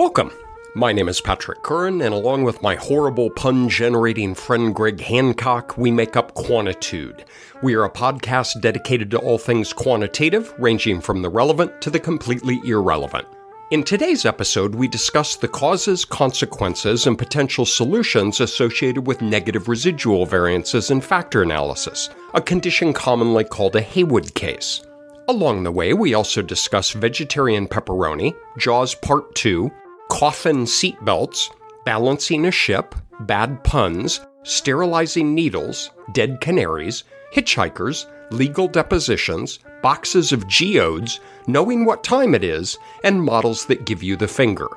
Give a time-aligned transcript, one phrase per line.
[0.00, 0.32] Welcome.
[0.74, 5.76] My name is Patrick Curran, and along with my horrible pun generating friend Greg Hancock,
[5.76, 7.26] we make up Quantitude.
[7.62, 12.00] We are a podcast dedicated to all things quantitative, ranging from the relevant to the
[12.00, 13.28] completely irrelevant.
[13.72, 20.24] In today's episode, we discuss the causes, consequences, and potential solutions associated with negative residual
[20.24, 24.80] variances in factor analysis, a condition commonly called a Heywood case.
[25.28, 29.70] Along the way, we also discuss vegetarian pepperoni, Jaws Part 2,
[30.10, 31.50] coffin seatbelts,
[31.86, 41.20] balancing a ship, bad puns, sterilizing needles, dead canaries, hitchhikers, legal depositions, boxes of geodes,
[41.46, 44.68] knowing what time it is, and models that give you the finger.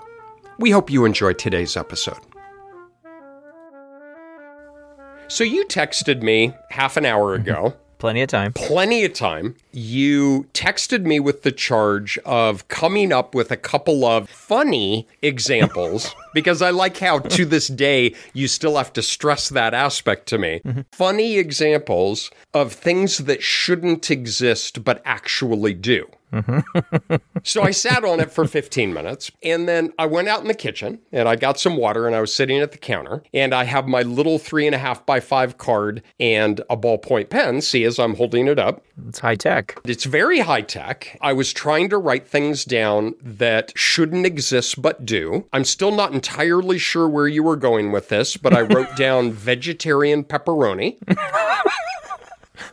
[0.60, 2.20] We hope you enjoy today's episode.
[5.28, 7.74] So, you texted me half an hour ago
[8.04, 8.52] Plenty of time.
[8.52, 9.56] plenty of time.
[9.72, 16.14] You texted me with the charge of coming up with a couple of funny examples
[16.34, 20.38] because I like how to this day you still have to stress that aspect to
[20.38, 20.60] me.
[20.66, 20.82] Mm-hmm.
[20.92, 26.06] Funny examples of things that shouldn't exist but actually do.
[26.34, 27.16] Mm-hmm.
[27.46, 30.54] So I sat on it for 15 minutes and then I went out in the
[30.54, 33.66] kitchen and I got some water and I was sitting at the counter and I
[33.66, 37.60] have my little three and a half by five card and a ballpoint pen.
[37.60, 39.78] See, as I'm holding it up, It's high tech.
[39.84, 41.18] it's very high tech.
[41.20, 45.46] I was trying to write things down that shouldn't exist but do.
[45.52, 49.34] I'm still not entirely sure where you were going with this, but I wrote down
[49.34, 50.98] vegetarian pepperoni.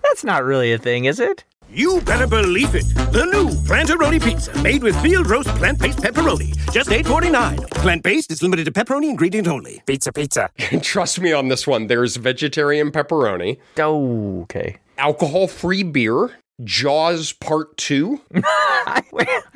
[0.04, 1.44] That's not really a thing, is it?
[1.72, 2.84] You better believe it.
[3.12, 6.56] The new Planteroni Pizza, made with field roast plant-based pepperoni.
[6.72, 7.70] Just $8.49.
[7.70, 9.80] Plant-based is limited to pepperoni ingredient only.
[9.86, 10.50] Pizza, pizza.
[10.82, 11.86] Trust me on this one.
[11.86, 14.78] There's vegetarian pepperoni, Oh, okay.
[14.98, 16.32] alcohol free beer,
[16.64, 18.20] Jaws Part 2.
[18.34, 19.02] I,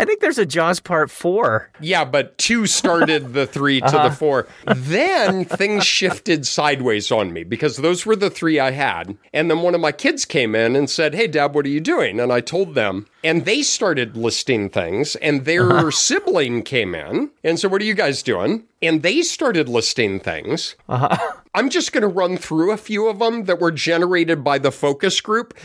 [0.05, 1.71] think there's a Jaws Part 4.
[1.81, 4.11] Yeah, but two started the 3 to the uh-huh.
[4.11, 4.49] four.
[4.67, 9.17] Then things shifted sideways on me because those were the three I had.
[9.33, 11.81] And then one of my kids came in and said, Hey, Dad, what are you
[11.81, 12.21] doing?
[12.21, 13.07] And I told them.
[13.23, 15.91] And they started listing things, and their uh-huh.
[15.91, 18.65] sibling came in and said, What are you guys doing?
[18.83, 20.77] And they started listing things.
[20.89, 21.17] Uh-huh.
[21.55, 24.73] I'm just going to run through a few of them that were generated by the
[24.73, 25.55] focus group.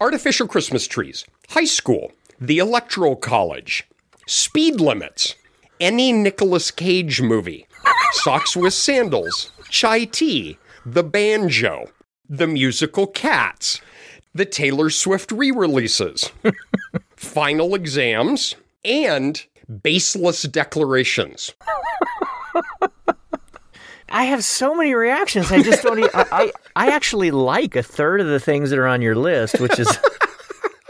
[0.00, 3.86] Artificial Christmas trees, high school, the Electoral College,
[4.26, 5.36] speed limits,
[5.80, 7.66] any Nicolas Cage movie,
[8.12, 11.86] socks with sandals, chai tea, the banjo,
[12.28, 13.80] the musical Cats,
[14.34, 16.28] the Taylor Swift re releases,
[17.16, 19.44] final exams, and
[19.82, 21.54] baseless declarations.
[24.08, 25.50] I have so many reactions.
[25.50, 25.98] I just don't.
[25.98, 29.14] e- I, I I actually like a third of the things that are on your
[29.16, 29.98] list, which is.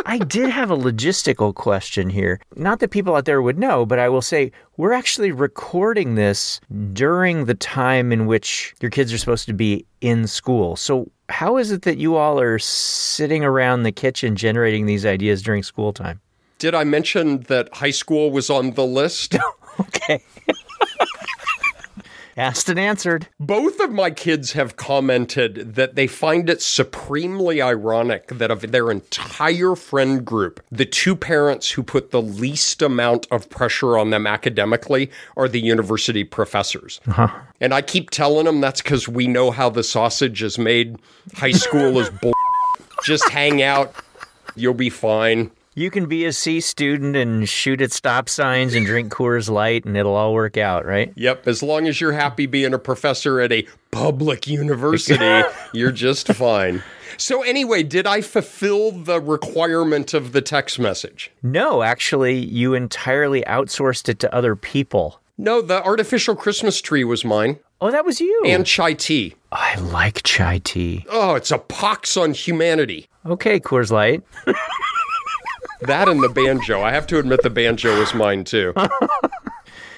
[0.07, 2.39] I did have a logistical question here.
[2.57, 6.61] Not that people out there would know, but I will say we're actually recording this
[6.93, 10.77] during the time in which your kids are supposed to be in school.
[10.77, 15.41] So, how is it that you all are sitting around the kitchen generating these ideas
[15.43, 16.21] during school time?
[16.59, 19.37] Did I mention that high school was on the list?
[19.81, 20.23] Okay.
[22.37, 23.29] Asked and answered.
[23.39, 28.91] Both of my kids have commented that they find it supremely ironic that of their
[28.91, 34.27] entire friend group, the two parents who put the least amount of pressure on them
[34.27, 37.01] academically are the university professors.
[37.07, 37.29] Uh-huh.
[37.61, 40.99] And I keep telling them that's because we know how the sausage is made.
[41.35, 42.33] High school is bull.
[43.05, 43.95] Just hang out.
[44.57, 45.51] You'll be fine.
[45.77, 49.85] You can be a C student and shoot at stop signs and drink Coors Light,
[49.85, 51.13] and it'll all work out, right?
[51.17, 55.43] Yep, as long as you're happy being a professor at a public university,
[55.73, 56.85] you're just fine.
[57.17, 61.33] So, anyway, did I fulfill the requirement of the text message?
[61.43, 65.21] No, actually, you entirely outsourced it to other people.
[65.37, 67.59] No, the artificial Christmas tree was mine.
[67.81, 68.45] Oh, that was you.
[68.47, 69.35] And chai tea.
[69.51, 71.05] I like chai tea.
[71.11, 73.09] Oh, it's a pox on humanity.
[73.27, 74.23] Okay, Coors Light.
[75.83, 76.83] That and the banjo.
[76.83, 78.73] I have to admit the banjo was mine too.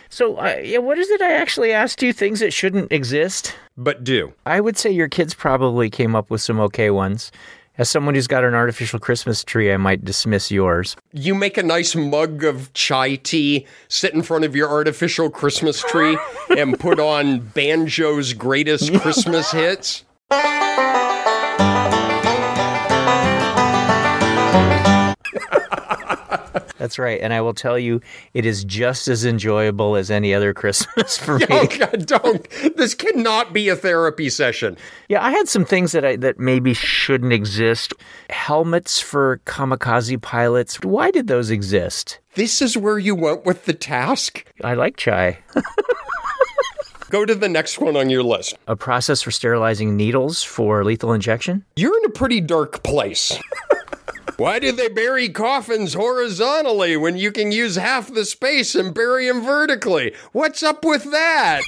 [0.09, 2.13] So, uh, yeah, what is it I actually asked you?
[2.13, 3.55] Things that shouldn't exist?
[3.77, 4.33] But do.
[4.47, 7.33] I would say your kids probably came up with some okay ones.
[7.77, 10.97] As someone who's got an artificial Christmas tree, I might dismiss yours.
[11.13, 15.83] You make a nice mug of chai tea, sit in front of your artificial Christmas
[15.83, 16.17] tree,
[16.57, 20.05] and put on Banjo's greatest Christmas hits.
[26.79, 27.21] That's right.
[27.21, 28.01] And I will tell you,
[28.35, 31.47] it is just as enjoyable as any other Christmas for oh, me.
[31.51, 32.77] Oh God, don't!
[32.77, 34.77] This cannot be a therapy session.
[35.09, 37.95] Yeah, I had some things that I that maybe shouldn't exist.
[38.31, 40.81] Helmets for kamikaze pilots.
[40.83, 42.19] Why did those exist?
[42.35, 44.45] This is where you went with the task.
[44.63, 45.39] I like chai.
[47.09, 48.57] Go to the next one on your list.
[48.67, 51.65] A process for sterilizing needles for lethal injection.
[51.77, 53.39] You're in a pretty dark place.
[54.37, 59.29] Why do they bury coffins horizontally when you can use half the space and bury
[59.29, 60.15] them vertically?
[60.33, 61.63] What's up with that?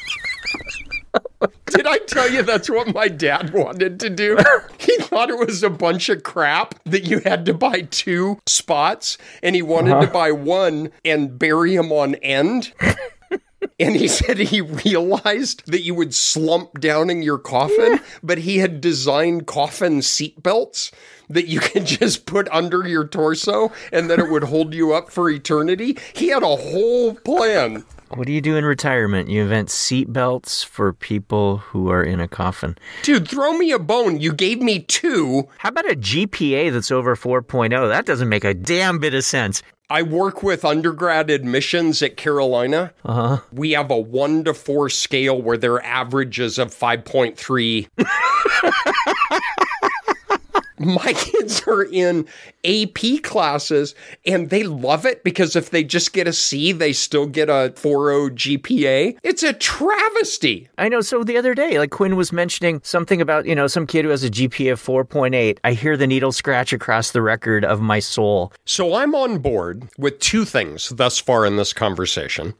[1.66, 4.38] Did I tell you that's what my dad wanted to do?
[4.78, 9.16] He thought it was a bunch of crap that you had to buy two spots,
[9.42, 10.12] and he wanted to uh-huh.
[10.12, 12.72] buy one and bury them on end.
[13.80, 18.58] And he said he realized that you would slump down in your coffin, but he
[18.58, 20.92] had designed coffin seatbelts
[21.28, 25.10] that you could just put under your torso and that it would hold you up
[25.10, 25.96] for eternity.
[26.14, 27.84] He had a whole plan.
[28.14, 29.28] What do you do in retirement?
[29.28, 32.78] You invent seat belts for people who are in a coffin.
[33.02, 34.18] Dude, throw me a bone.
[34.18, 35.46] You gave me two.
[35.58, 37.70] How about a GPA that's over 4.0?
[37.88, 39.62] That doesn't make a damn bit of sense.
[39.90, 42.92] I work with undergrad admissions at Carolina.
[43.04, 43.40] Uh-huh.
[43.52, 47.88] We have a one to four scale where their average is of 5.3.
[50.78, 52.26] My kids are in
[52.64, 53.94] AP classes
[54.26, 57.72] and they love it because if they just get a C, they still get a
[57.76, 59.18] 4.0 GPA.
[59.22, 60.68] It's a travesty.
[60.78, 61.00] I know.
[61.00, 64.10] So the other day, like Quinn was mentioning something about, you know, some kid who
[64.10, 65.58] has a GPA of 4.8.
[65.64, 68.52] I hear the needle scratch across the record of my soul.
[68.64, 72.54] So I'm on board with two things thus far in this conversation.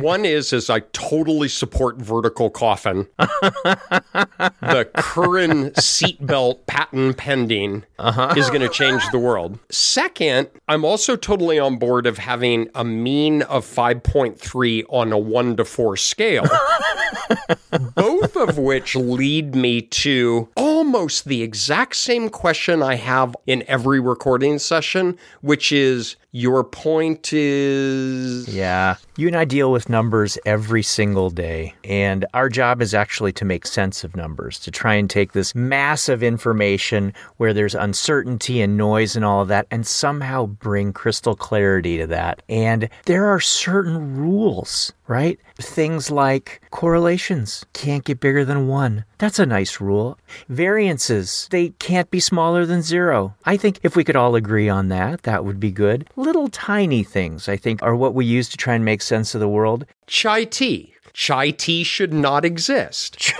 [0.00, 3.06] One is is I totally support vertical coffin.
[3.18, 7.57] the current seatbelt patent pending
[7.98, 8.34] Uh-huh.
[8.36, 9.58] is going to change the world.
[9.70, 15.56] Second, I'm also totally on board of having a mean of 5.3 on a 1
[15.56, 16.44] to 4 scale.
[17.94, 24.00] Both of which lead me to almost the exact same question I have in every
[24.00, 28.94] recording session, which is your point is Yeah.
[29.16, 31.74] You and I deal with numbers every single day.
[31.82, 35.56] And our job is actually to make sense of numbers, to try and take this
[35.56, 41.34] massive information where there's uncertainty and noise and all of that, and somehow bring crystal
[41.34, 42.42] clarity to that.
[42.48, 45.40] And there are certain rules, right?
[45.56, 49.04] Things like correlations can't get bigger than one.
[49.18, 50.16] That's a nice rule.
[50.48, 53.34] Variances, they can't be smaller than zero.
[53.44, 56.08] I think if we could all agree on that, that would be good.
[56.28, 59.40] Little tiny things, I think, are what we use to try and make sense of
[59.40, 59.86] the world.
[60.06, 60.92] chai tea.
[61.14, 63.32] Chai tea should not exist.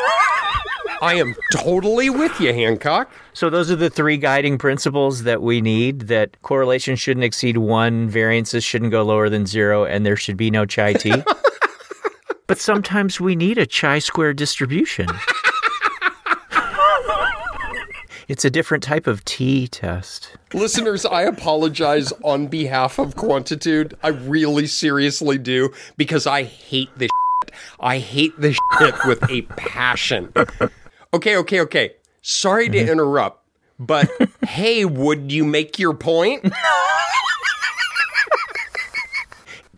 [1.03, 3.11] I am totally with you, Hancock.
[3.35, 8.09] So those are the three guiding principles that we need that correlation shouldn't exceed one,
[8.09, 11.23] variances shouldn't go lower than zero, and there should be no chai tea.
[12.47, 15.09] but sometimes we need a chi square distribution.
[18.29, 20.37] It's a different type of tea test.
[20.53, 23.95] Listeners, I apologize on behalf of Quantitude.
[24.03, 27.11] I really seriously do because I hate this
[27.45, 27.55] shit.
[27.81, 30.33] I hate this shit with a passion.
[31.15, 31.95] Okay, okay, okay.
[32.21, 32.91] Sorry to mm-hmm.
[32.91, 33.43] interrupt,
[33.79, 34.11] but
[34.47, 36.53] hey, would you make your point?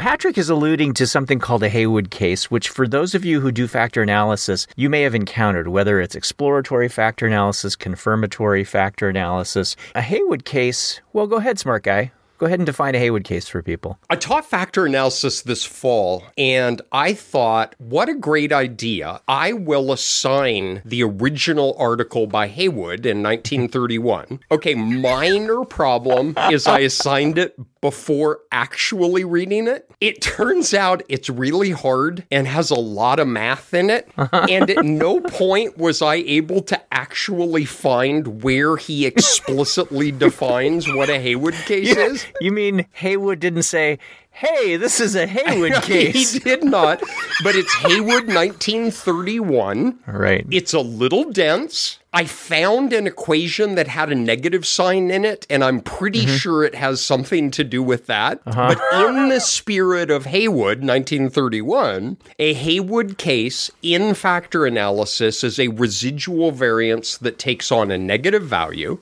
[0.01, 3.53] Patrick is alluding to something called a Heywood case, which, for those of you who
[3.53, 9.77] do factor analysis, you may have encountered, whether it's exploratory factor analysis, confirmatory factor analysis.
[9.95, 12.13] A Heywood case, well, go ahead, smart guy.
[12.39, 13.99] Go ahead and define a Heywood case for people.
[14.09, 19.21] I taught factor analysis this fall, and I thought, what a great idea.
[19.29, 24.41] I will assign the original article by Heywood in 1931.
[24.51, 29.91] Okay, minor problem is I assigned it before actually reading it.
[30.01, 34.09] It turns out it's really hard and has a lot of math in it.
[34.17, 34.47] Uh-huh.
[34.49, 41.09] And at no point was I able to actually find where he explicitly defines what
[41.09, 42.27] a Heywood case is.
[42.41, 43.99] You mean Heywood didn't say,
[44.41, 46.33] hey, this is a Heywood case?
[46.33, 47.01] He did not,
[47.45, 49.99] but it's Heywood 1931.
[50.07, 50.47] Right.
[50.51, 51.99] It's a little dense.
[52.15, 56.37] I found an equation that had a negative sign in it, and I'm pretty mm-hmm.
[56.37, 58.41] sure it has something to do with that.
[58.47, 58.75] Uh-huh.
[58.75, 65.69] But in the spirit of Heywood 1931, a Heywood case in factor analysis is a
[65.69, 68.99] residual variance that takes on a negative value.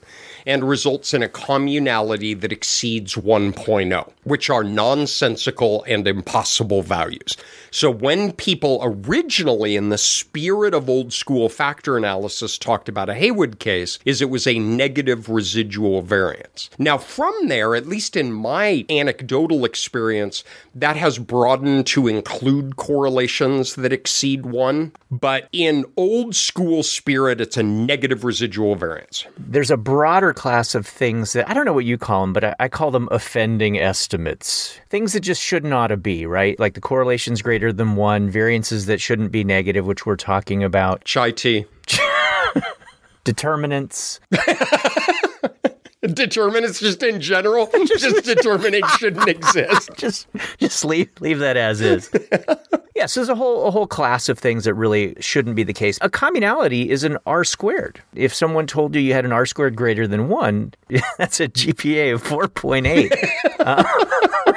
[0.49, 7.37] And results in a communality that exceeds 1.0, which are nonsensical and impossible values.
[7.71, 13.15] So when people originally, in the spirit of old school factor analysis, talked about a
[13.15, 16.71] Heywood case, is it was a negative residual variance.
[16.79, 23.75] Now, from there, at least in my anecdotal experience, that has broadened to include correlations
[23.75, 24.93] that exceed one.
[25.11, 29.27] But in old school spirit, it's a negative residual variance.
[29.37, 32.45] There's a broader class of things that I don't know what you call them, but
[32.45, 34.81] I, I call them offending estimates.
[34.89, 36.59] Things that just should not be, right?
[36.59, 41.05] Like the correlation's greater than one, variances that shouldn't be negative, which we're talking about,
[41.05, 41.67] Chai tea.
[43.25, 44.21] determinants.
[46.01, 47.69] Determinants just in general,
[47.99, 49.91] just determinants shouldn't exist.
[49.97, 50.29] just
[50.59, 52.09] just leave leave that as is.
[52.99, 55.99] Yes, there's a whole a whole class of things that really shouldn't be the case.
[56.03, 58.03] A communality is an R squared.
[58.15, 60.75] If someone told you you had an R squared greater than one,
[61.19, 63.15] that's a GPA of four point eight.
[63.61, 63.85] Uh,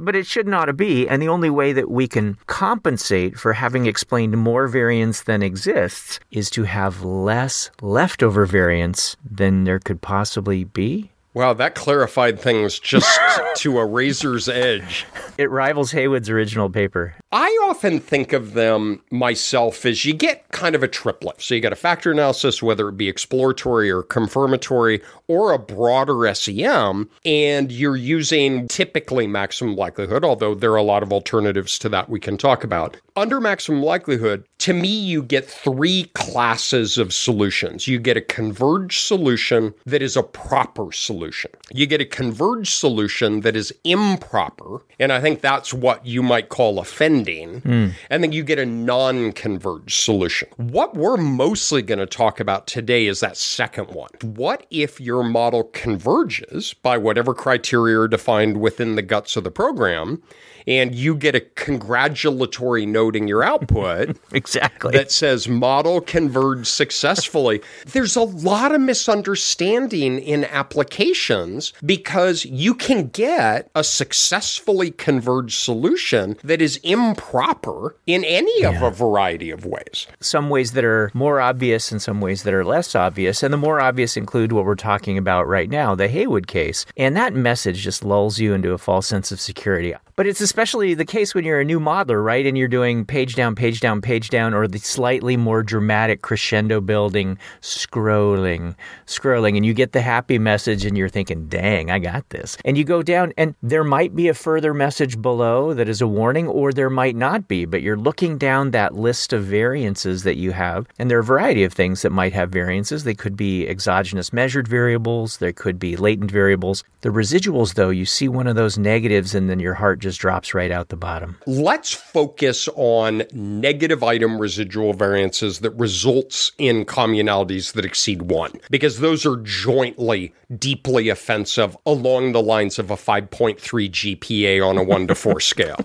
[0.00, 1.08] but it should not be.
[1.08, 6.20] And the only way that we can compensate for having explained more variance than exists
[6.30, 11.11] is to have less leftover variance than there could possibly be.
[11.34, 13.18] Wow, that clarified things just
[13.56, 15.06] to a razor's edge.
[15.38, 17.14] It rivals Heywood's original paper.
[17.32, 21.40] I often think of them myself as you get kind of a triplet.
[21.40, 26.34] So you got a factor analysis, whether it be exploratory or confirmatory, or a broader
[26.34, 31.88] SEM, and you're using typically maximum likelihood, although there are a lot of alternatives to
[31.88, 32.98] that we can talk about.
[33.14, 37.86] Under maximum likelihood, to me, you get three classes of solutions.
[37.86, 41.50] You get a converged solution that is a proper solution.
[41.74, 46.48] You get a converged solution that is improper, and I think that's what you might
[46.48, 47.60] call offending.
[48.08, 50.48] And then you get a non converged solution.
[50.56, 54.10] What we're mostly going to talk about today is that second one.
[54.22, 59.50] What if your model converges by whatever criteria are defined within the guts of the
[59.50, 60.22] program?
[60.66, 64.92] And you get a congratulatory note in your output Exactly.
[64.92, 67.60] that says model converged successfully.
[67.86, 76.36] There's a lot of misunderstanding in applications because you can get a successfully converged solution
[76.44, 80.06] that is improper in any of a variety of ways.
[80.20, 83.42] some ways that are more obvious and some ways that are less obvious.
[83.42, 86.84] And the more obvious include what we're talking about right now, the Heywood case.
[86.96, 89.94] And that message just lulls you into a false sense of security.
[90.14, 92.44] But it's especially the case when you're a new modeler, right?
[92.44, 96.78] And you're doing page down, page down, page down, or the slightly more dramatic crescendo
[96.78, 98.74] building, scrolling,
[99.06, 99.56] scrolling.
[99.56, 102.58] And you get the happy message and you're thinking, dang, I got this.
[102.66, 106.06] And you go down and there might be a further message below that is a
[106.06, 107.64] warning, or there might not be.
[107.64, 110.86] But you're looking down that list of variances that you have.
[110.98, 113.04] And there are a variety of things that might have variances.
[113.04, 116.84] They could be exogenous measured variables, there could be latent variables.
[117.00, 120.41] The residuals, though, you see one of those negatives and then your heart just drops
[120.54, 121.38] right out the bottom.
[121.46, 129.00] Let's focus on negative item residual variances that results in communalities that exceed one, because
[129.00, 135.06] those are jointly deeply offensive along the lines of a 5.3 GPA on a 1
[135.06, 135.78] to 4 scale.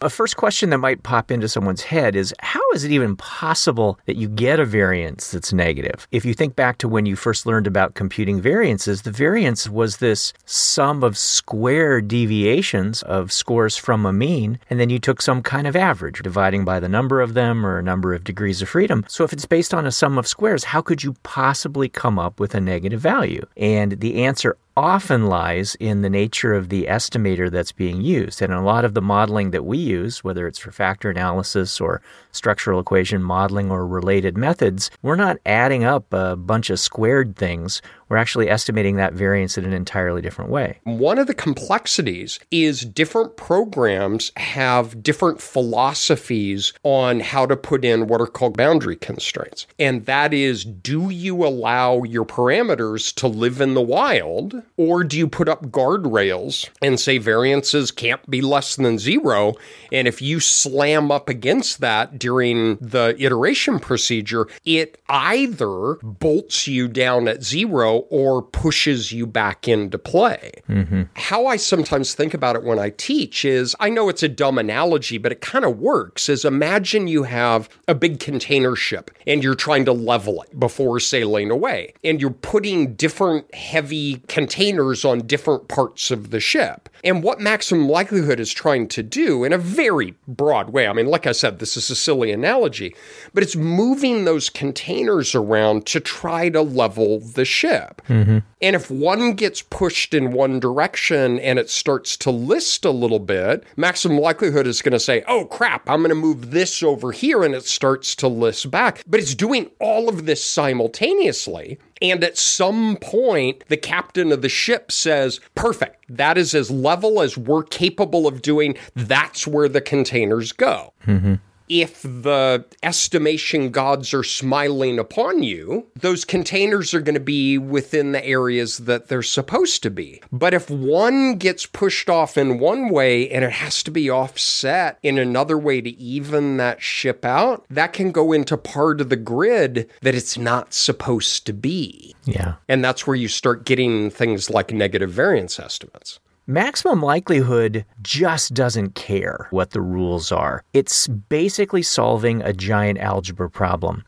[0.00, 3.98] A first question that might pop into someone's head is how is it even possible
[4.06, 6.06] that you get a variance that's negative?
[6.10, 9.98] If you think back to when you first learned about computing variances, the variance was
[9.98, 15.42] this sum of square deviations of scores from a mean, and then you took some
[15.42, 18.68] kind of average, dividing by the number of them or a number of degrees of
[18.68, 19.04] freedom.
[19.08, 22.40] So if it's based on a sum of squares, how could you possibly come up
[22.40, 23.46] with a negative value?
[23.56, 28.40] And the answer often lies in the nature of the estimator that's being used.
[28.40, 32.00] And a lot of the modeling that we use, whether it's for factor analysis or
[32.32, 37.80] structural equation modeling or related methods, we're not adding up a bunch of squared things.
[38.08, 40.80] We're actually estimating that variance in an entirely different way.
[40.84, 48.06] One of the complexities is different programs have different philosophies on how to put in
[48.08, 49.66] what are called boundary constraints.
[49.78, 55.16] And that is do you allow your parameters to live in the wild, or do
[55.16, 59.54] you put up guardrails and say variances can't be less than zero?
[59.90, 66.86] And if you slam up against that during the iteration procedure, it either bolts you
[66.86, 70.52] down at zero or pushes you back into play.
[70.68, 71.02] Mm-hmm.
[71.16, 74.56] How I sometimes think about it when I teach is I know it's a dumb
[74.56, 76.28] analogy, but it kind of works.
[76.28, 81.00] Is imagine you have a big container ship and you're trying to level it before
[81.00, 86.88] sailing away, and you're putting different heavy containers on different parts of the ship.
[87.04, 91.06] And what maximum likelihood is trying to do in a very broad way, I mean,
[91.06, 92.94] like I said, this is a silly analogy,
[93.34, 98.02] but it's moving those containers around to try to level the ship.
[98.08, 98.38] Mm-hmm.
[98.60, 103.18] And if one gets pushed in one direction and it starts to list a little
[103.18, 107.10] bit, maximum likelihood is going to say, oh crap, I'm going to move this over
[107.10, 109.02] here, and it starts to list back.
[109.06, 111.78] But it's doing all of this simultaneously.
[112.02, 116.04] And at some point, the captain of the ship says, Perfect.
[116.08, 118.76] That is as level as we're capable of doing.
[118.94, 120.92] That's where the containers go.
[121.06, 121.34] Mm-hmm
[121.80, 128.12] if the estimation gods are smiling upon you, those containers are going to be within
[128.12, 130.20] the areas that they're supposed to be.
[130.30, 134.98] But if one gets pushed off in one way and it has to be offset
[135.02, 139.16] in another way to even that ship out, that can go into part of the
[139.16, 142.14] grid that it's not supposed to be.
[142.24, 142.56] Yeah.
[142.68, 146.20] And that's where you start getting things like negative variance estimates.
[146.48, 150.64] Maximum likelihood just doesn't care what the rules are.
[150.72, 154.04] It's basically solving a giant algebra problem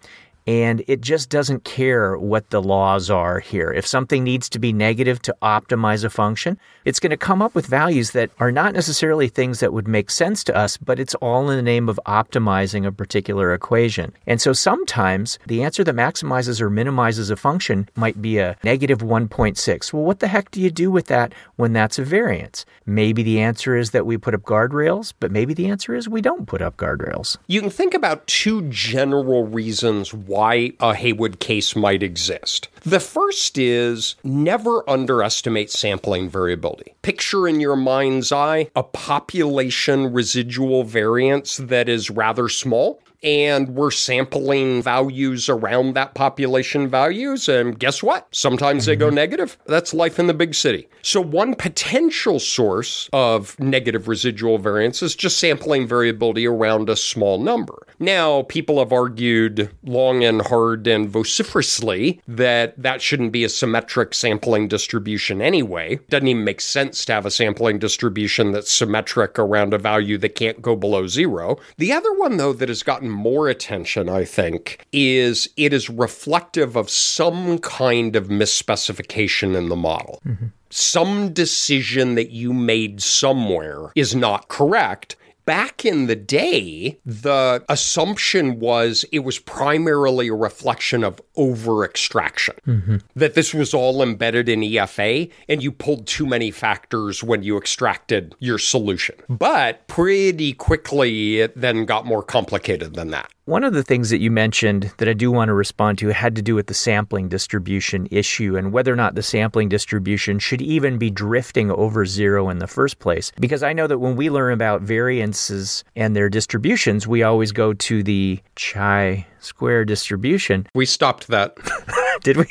[0.46, 3.72] and it just doesn't care what the laws are here.
[3.72, 7.54] If something needs to be negative to optimize a function, it's going to come up
[7.54, 11.14] with values that are not necessarily things that would make sense to us, but it's
[11.16, 14.12] all in the name of optimizing a particular equation.
[14.26, 18.98] And so sometimes the answer that maximizes or minimizes a function might be a negative
[18.98, 19.92] 1.6.
[19.92, 22.66] Well, what the heck do you do with that when that's a variance?
[22.84, 26.20] Maybe the answer is that we put up guardrails, but maybe the answer is we
[26.20, 27.38] don't put up guardrails.
[27.46, 30.33] You can think about two general reasons why
[30.80, 32.68] a Heywood case might exist.
[32.82, 36.94] The first is never underestimate sampling variability.
[37.02, 43.90] Picture in your mind's eye a population residual variance that is rather small and we're
[43.90, 47.48] sampling values around that population values.
[47.48, 48.28] And guess what?
[48.30, 49.14] Sometimes they go mm-hmm.
[49.16, 49.58] negative.
[49.64, 50.88] That's life in the big city.
[51.02, 57.38] So, one potential source of negative residual variance is just sampling variability around a small
[57.38, 57.86] number.
[57.98, 64.14] Now, people have argued long and hard and vociferously that that shouldn't be a symmetric
[64.14, 66.00] sampling distribution anyway.
[66.08, 70.34] Doesn't even make sense to have a sampling distribution that's symmetric around a value that
[70.34, 71.58] can't go below zero.
[71.78, 76.76] The other one, though, that has gotten more attention, I think, is it is reflective
[76.76, 80.20] of some kind of misspecification in the model.
[80.26, 80.46] Mm-hmm.
[80.70, 88.58] Some decision that you made somewhere is not correct back in the day, the assumption
[88.60, 92.96] was it was primarily a reflection of over extraction, mm-hmm.
[93.14, 97.56] that this was all embedded in EFA and you pulled too many factors when you
[97.56, 99.16] extracted your solution.
[99.28, 103.30] But pretty quickly, it then got more complicated than that.
[103.46, 106.34] One of the things that you mentioned that I do want to respond to had
[106.36, 110.62] to do with the sampling distribution issue and whether or not the sampling distribution should
[110.62, 113.32] even be drifting over zero in the first place.
[113.38, 117.74] Because I know that when we learn about variances and their distributions, we always go
[117.74, 120.66] to the chi square distribution.
[120.74, 121.58] We stopped that.
[122.22, 122.46] Did we?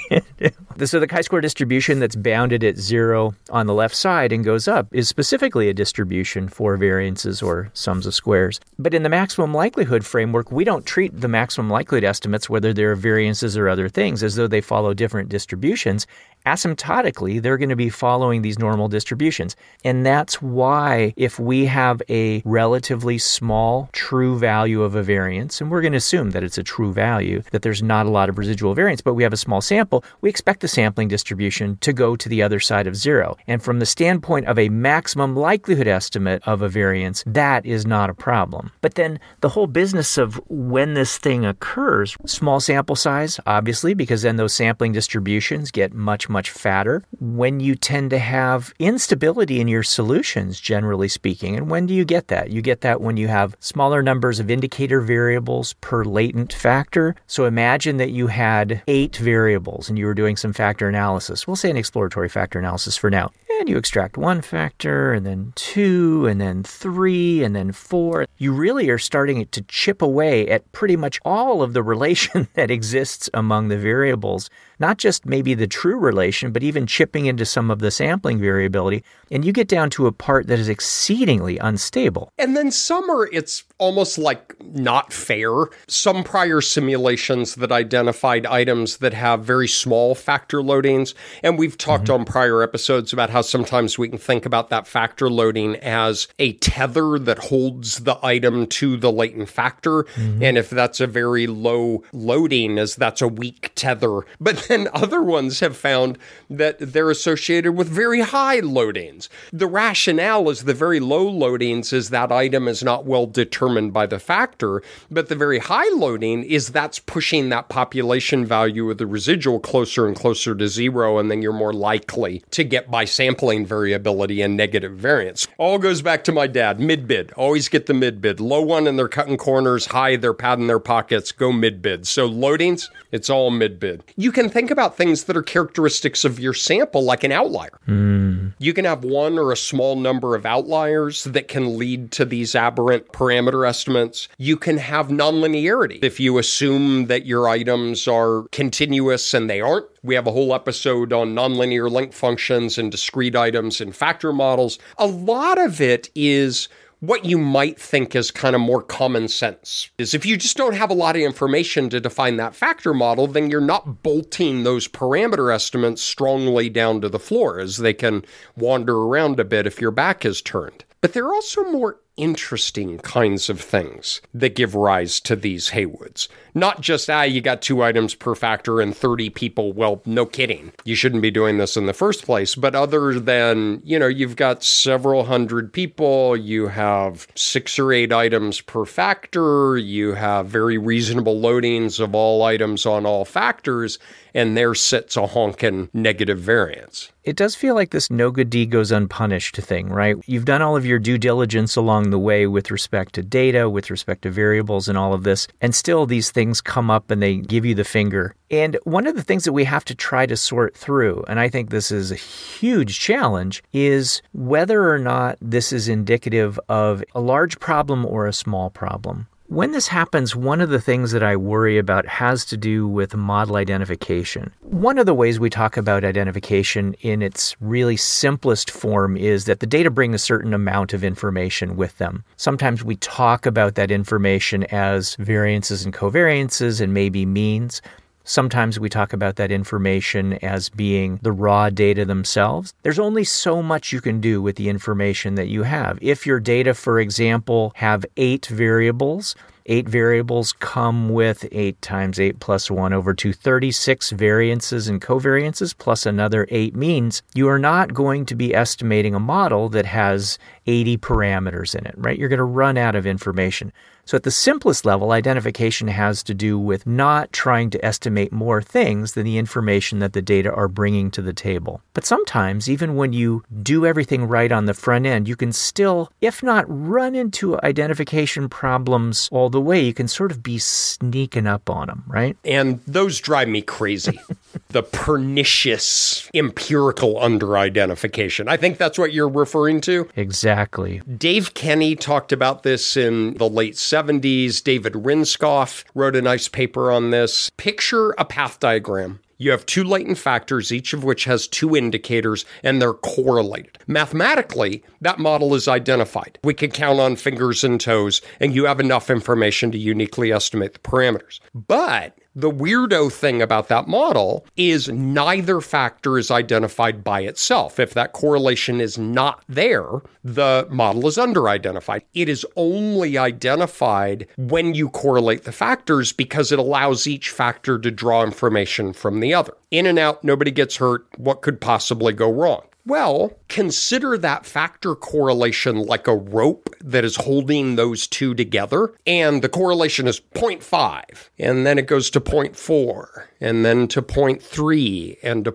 [0.85, 4.87] so the chi-square distribution that's bounded at zero on the left side and goes up
[4.91, 8.59] is specifically a distribution for variances or sums of squares.
[8.77, 12.95] But in the maximum likelihood framework, we don't treat the maximum likelihood estimates, whether they're
[12.95, 16.07] variances or other things, as though they follow different distributions
[16.45, 19.55] asymptotically, they're going to be following these normal distributions.
[19.83, 25.71] And that's why, if we have a relatively small true value of a variance, and
[25.71, 28.37] we're going to assume that it's a true value, that there's not a lot of
[28.37, 32.15] residual variance, but we have a small sample, we expect the sampling distribution to go
[32.15, 33.37] to the other side of zero.
[33.47, 38.09] And from the standpoint of a maximum likelihood estimate of a variance, that is not
[38.09, 38.71] a problem.
[38.81, 44.21] But then the whole business of when this thing occurs, small sample size, obviously, because
[44.21, 49.69] then those sampling distributions get much, much fatter, when you tend to have instability in
[49.69, 51.55] your solutions, generally speaking.
[51.55, 52.49] And when do you get that?
[52.49, 57.15] You get that when you have smaller numbers of indicator variables per latent factor.
[57.27, 61.47] So imagine that you had eight variables and you were doing some factor analysis.
[61.47, 65.53] We'll say an exploratory factor analysis for now and you extract one factor and then
[65.55, 68.25] two and then three and then four.
[68.37, 72.71] You really are starting to chip away at pretty much all of the relation that
[72.71, 74.49] exists among the variables
[74.83, 79.01] not just maybe the true relation, but even chipping into some of the sampling variability.
[79.31, 82.33] And you get down to a part that is exceedingly unstable.
[82.37, 85.51] And then some are, it's almost like not fair.
[85.87, 91.13] Some prior simulations that identified items that have very small factor loadings.
[91.43, 92.21] And we've talked mm-hmm.
[92.21, 96.53] on prior episodes about how sometimes we can think about that factor loading as a
[96.53, 100.03] tether that holds the item to the latent factor.
[100.03, 100.43] Mm-hmm.
[100.43, 104.21] And if that's a very low loading, as that's a weak tether.
[104.41, 106.17] But then other ones have found
[106.49, 109.29] that they're associated with very high loadings.
[109.51, 114.07] The rationale is the very low loadings is that item is not well determined by
[114.07, 114.81] the factor,
[115.11, 120.07] but the very high loading is that's pushing that population value of the residual closer
[120.07, 124.57] and closer to zero, and then you're more likely to get by sampling variability and
[124.57, 125.47] negative variance.
[125.59, 127.31] All goes back to my dad mid bid.
[127.33, 128.39] Always get the mid bid.
[128.39, 129.85] Low one, and they're cutting corners.
[129.85, 131.31] High, they're padding their pockets.
[131.31, 132.07] Go mid bid.
[132.07, 134.03] So loadings, it's all mid bid.
[134.15, 137.79] You can think about things that are characteristics of your sample, like an outlier.
[137.87, 138.53] Mm.
[138.59, 142.55] You can have one or a small number of outliers that can lead to these
[142.55, 144.27] aberrant parameter estimates.
[144.37, 146.03] You can have nonlinearity.
[146.03, 150.53] If you assume that your items are continuous and they aren't, we have a whole
[150.53, 154.77] episode on nonlinear link functions and discrete items and factor models.
[154.97, 156.67] A lot of it is
[157.03, 160.77] what you might think is kind of more common sense is if you just don't
[160.77, 164.87] have a lot of information to define that factor model, then you're not bolting those
[164.87, 168.23] parameter estimates strongly down to the floor as they can
[168.55, 170.85] wander around a bit if your back is turned.
[171.01, 176.29] But there are also more interesting kinds of things that give rise to these Heywoods.
[176.55, 179.73] Not just, ah, you got two items per factor and 30 people.
[179.73, 180.71] Well, no kidding.
[180.83, 182.55] You shouldn't be doing this in the first place.
[182.55, 188.13] But other than, you know, you've got several hundred people, you have six or eight
[188.13, 193.99] items per factor, you have very reasonable loadings of all items on all factors,
[194.33, 197.11] and there sits a honking negative variance.
[197.23, 200.17] It does feel like this no good deed goes unpunished thing, right?
[200.25, 203.89] You've done all of your due diligence along the way with respect to data, with
[203.89, 207.37] respect to variables, and all of this, and still these things come up and they
[207.37, 208.35] give you the finger.
[208.51, 211.49] And one of the things that we have to try to sort through, and I
[211.49, 217.21] think this is a huge challenge, is whether or not this is indicative of a
[217.21, 219.27] large problem or a small problem.
[219.53, 223.15] When this happens, one of the things that I worry about has to do with
[223.15, 224.51] model identification.
[224.61, 229.59] One of the ways we talk about identification in its really simplest form is that
[229.59, 232.23] the data bring a certain amount of information with them.
[232.35, 237.79] Sometimes we talk about that information as variances and covariances and maybe means.
[238.25, 242.73] Sometimes we talk about that information as being the raw data themselves.
[242.83, 245.99] There's only so much you can do with the information that you have.
[246.01, 252.41] If your data, for example, have eight variables, Eight variables come with 8 times 8
[252.41, 257.93] plus 1 over 2, 36 variances and covariances plus another 8 means you are not
[257.93, 262.19] going to be estimating a model that has 80 parameters in it, right?
[262.19, 263.71] You're going to run out of information.
[264.05, 268.61] So, at the simplest level, identification has to do with not trying to estimate more
[268.61, 271.81] things than the information that the data are bringing to the table.
[271.93, 276.11] But sometimes, even when you do everything right on the front end, you can still,
[276.19, 281.47] if not run into identification problems all the way, you can sort of be sneaking
[281.47, 282.35] up on them, right?
[282.43, 284.19] And those drive me crazy.
[284.69, 288.47] the pernicious empirical under identification.
[288.47, 290.07] I think that's what you're referring to.
[290.15, 291.01] Exactly.
[291.17, 294.63] Dave Kenny talked about this in the late 70s.
[294.63, 297.49] David Rindskopf wrote a nice paper on this.
[297.57, 299.19] Picture a path diagram.
[299.37, 303.77] You have two latent factors, each of which has two indicators, and they're correlated.
[303.87, 306.39] Mathematically, that model is identified.
[306.43, 310.73] We can count on fingers and toes, and you have enough information to uniquely estimate
[310.73, 311.41] the parameters.
[311.53, 317.79] But the weirdo thing about that model is neither factor is identified by itself.
[317.79, 322.03] If that correlation is not there, the model is under identified.
[322.13, 327.91] It is only identified when you correlate the factors because it allows each factor to
[327.91, 329.53] draw information from the other.
[329.69, 331.05] In and out, nobody gets hurt.
[331.17, 332.63] What could possibly go wrong?
[332.85, 338.93] Well, consider that factor correlation like a rope that is holding those two together.
[339.07, 344.01] And the correlation is 0.5, and then it goes to 0.4, and then to
[344.41, 345.51] three and to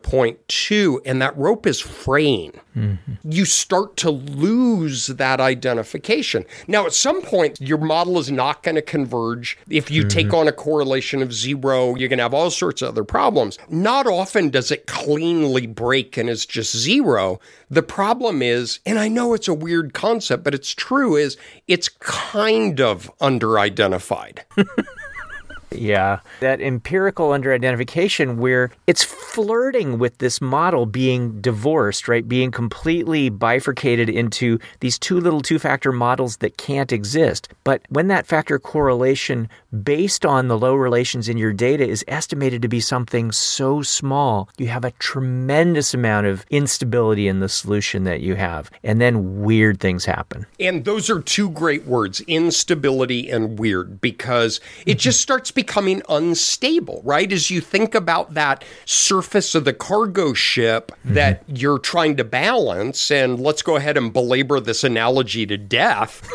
[0.46, 2.52] two, and that rope is fraying.
[2.76, 3.14] Mm-hmm.
[3.24, 6.44] You start to lose that identification.
[6.68, 9.58] Now, at some point, your model is not going to converge.
[9.70, 10.08] If you mm-hmm.
[10.08, 13.58] take on a correlation of zero, you're going to have all sorts of other problems.
[13.70, 17.40] Not often does it cleanly break and is just zero.
[17.70, 21.88] The problem is, and I know it's a weird concept, but it's true, is it's
[21.88, 24.44] kind of under identified.
[25.70, 32.26] Yeah, that empirical under identification where it's flirting with this model being divorced, right?
[32.26, 37.48] Being completely bifurcated into these two little two factor models that can't exist.
[37.64, 39.48] But when that factor correlation
[39.82, 44.48] based on the low relations in your data is estimated to be something so small,
[44.56, 48.70] you have a tremendous amount of instability in the solution that you have.
[48.82, 50.46] And then weird things happen.
[50.58, 57.00] And those are two great words instability and weird because it just starts becoming unstable,
[57.04, 57.32] right?
[57.32, 61.14] As you think about that surface of the cargo ship mm-hmm.
[61.14, 66.30] that you're trying to balance, and let's go ahead and belabor this analogy to death.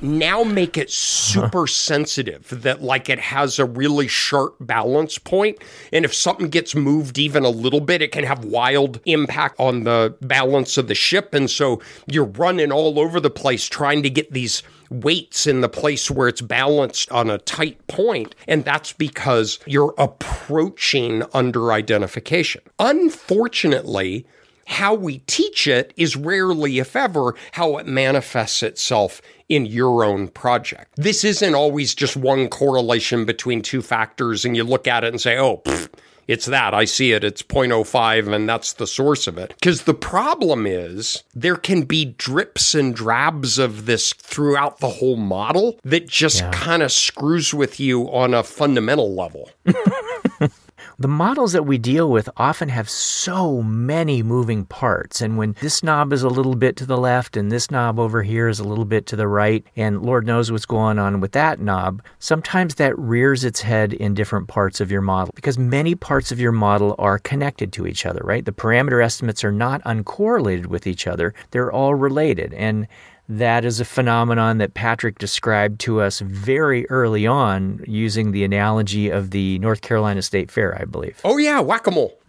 [0.00, 5.58] now make it super sensitive that like it has a really sharp balance point
[5.92, 9.84] and if something gets moved even a little bit it can have wild impact on
[9.84, 14.08] the balance of the ship and so you're running all over the place trying to
[14.08, 18.92] get these weights in the place where it's balanced on a tight point and that's
[18.92, 24.26] because you're approaching under identification unfortunately
[24.70, 30.28] how we teach it is rarely, if ever, how it manifests itself in your own
[30.28, 30.92] project.
[30.94, 35.20] This isn't always just one correlation between two factors and you look at it and
[35.20, 35.88] say, oh, pfft,
[36.30, 36.72] it's that.
[36.74, 37.24] I see it.
[37.24, 39.48] It's 0.05 and that's the source of it.
[39.60, 45.16] Because the problem is there can be drips and drabs of this throughout the whole
[45.16, 46.50] model that just Yeah.
[46.52, 49.50] kind of screws with you on a fundamental level.
[51.00, 55.22] The models that we deal with often have so many moving parts.
[55.22, 58.22] And when this knob is a little bit to the left and this knob over
[58.22, 61.32] here is a little bit to the right, and Lord knows what's going on with
[61.32, 65.94] that knob, sometimes that rears its head in different parts of your model because many
[65.94, 68.44] parts of your model are connected to each other, right?
[68.44, 72.52] The parameter estimates are not uncorrelated with each other, they're all related.
[72.52, 72.86] And
[73.30, 79.08] that is a phenomenon that Patrick described to us very early on using the analogy
[79.08, 81.20] of the North Carolina State Fair, I believe.
[81.24, 82.20] Oh, yeah, whack a mole.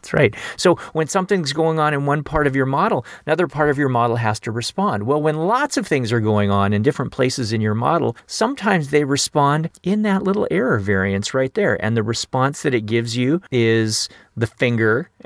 [0.00, 0.34] That's right.
[0.56, 3.90] So when something's going on in one part of your model, another part of your
[3.90, 5.02] model has to respond.
[5.02, 8.88] Well, when lots of things are going on in different places in your model, sometimes
[8.88, 11.82] they respond in that little error variance right there.
[11.84, 14.08] And the response that it gives you is
[14.40, 15.10] the finger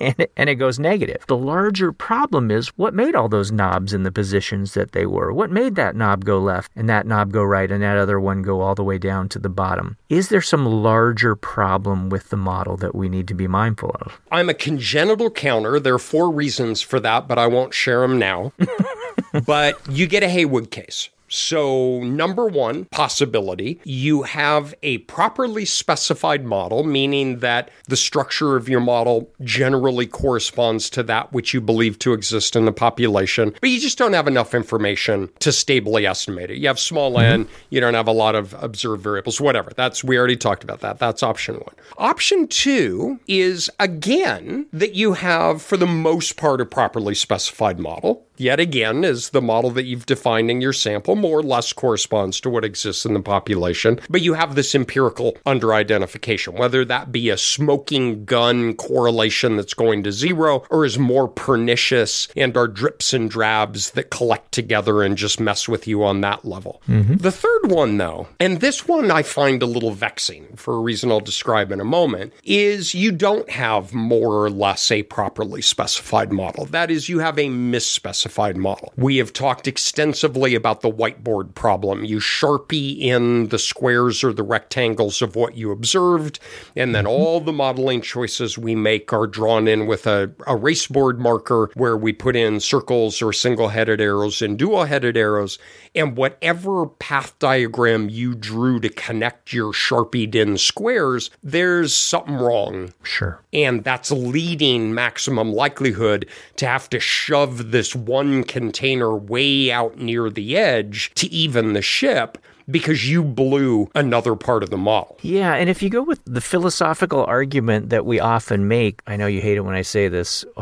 [0.00, 1.24] and, it, and it goes negative.
[1.26, 5.32] The larger problem is what made all those knobs in the positions that they were?
[5.32, 8.42] What made that knob go left and that knob go right and that other one
[8.42, 9.96] go all the way down to the bottom?
[10.08, 14.20] Is there some larger problem with the model that we need to be mindful of?
[14.30, 15.80] I'm a congenital counter.
[15.80, 18.52] There are four reasons for that, but I won't share them now.
[19.46, 21.08] but you get a Heywood case.
[21.28, 28.68] So, number one possibility, you have a properly specified model, meaning that the structure of
[28.68, 33.70] your model generally corresponds to that which you believe to exist in the population, but
[33.70, 36.58] you just don't have enough information to stably estimate it.
[36.58, 37.42] You have small mm-hmm.
[37.42, 39.72] n, you don't have a lot of observed variables, whatever.
[39.74, 40.98] That's, we already talked about that.
[40.98, 41.74] That's option one.
[41.98, 48.25] Option two is again that you have, for the most part, a properly specified model
[48.36, 52.40] yet again, is the model that you've defined in your sample more or less corresponds
[52.40, 53.98] to what exists in the population.
[54.10, 59.74] But you have this empirical under identification, whether that be a smoking gun correlation that's
[59.74, 65.02] going to zero or is more pernicious and are drips and drabs that collect together
[65.02, 66.82] and just mess with you on that level.
[66.88, 67.16] Mm-hmm.
[67.16, 71.10] The third one, though, and this one I find a little vexing for a reason
[71.10, 76.32] I'll describe in a moment, is you don't have more or less a properly specified
[76.32, 76.66] model.
[76.66, 78.25] That is, you have a misspecified
[78.56, 78.92] model.
[78.96, 82.04] We have talked extensively about the whiteboard problem.
[82.04, 86.38] You sharpie in the squares or the rectangles of what you observed,
[86.74, 87.12] and then mm-hmm.
[87.12, 91.70] all the modeling choices we make are drawn in with a, a race board marker
[91.74, 95.58] where we put in circles or single headed arrows and dual headed arrows.
[95.94, 102.92] And whatever path diagram you drew to connect your sharpied in squares, there's something wrong
[103.02, 103.40] Sure.
[103.52, 110.30] and that's leading maximum likelihood to have to shove this one container way out near
[110.30, 112.38] the edge to even the ship
[112.70, 115.18] because you blew another part of the model.
[115.22, 119.26] Yeah, and if you go with the philosophical argument that we often make, I know
[119.26, 120.44] you hate it when I say this,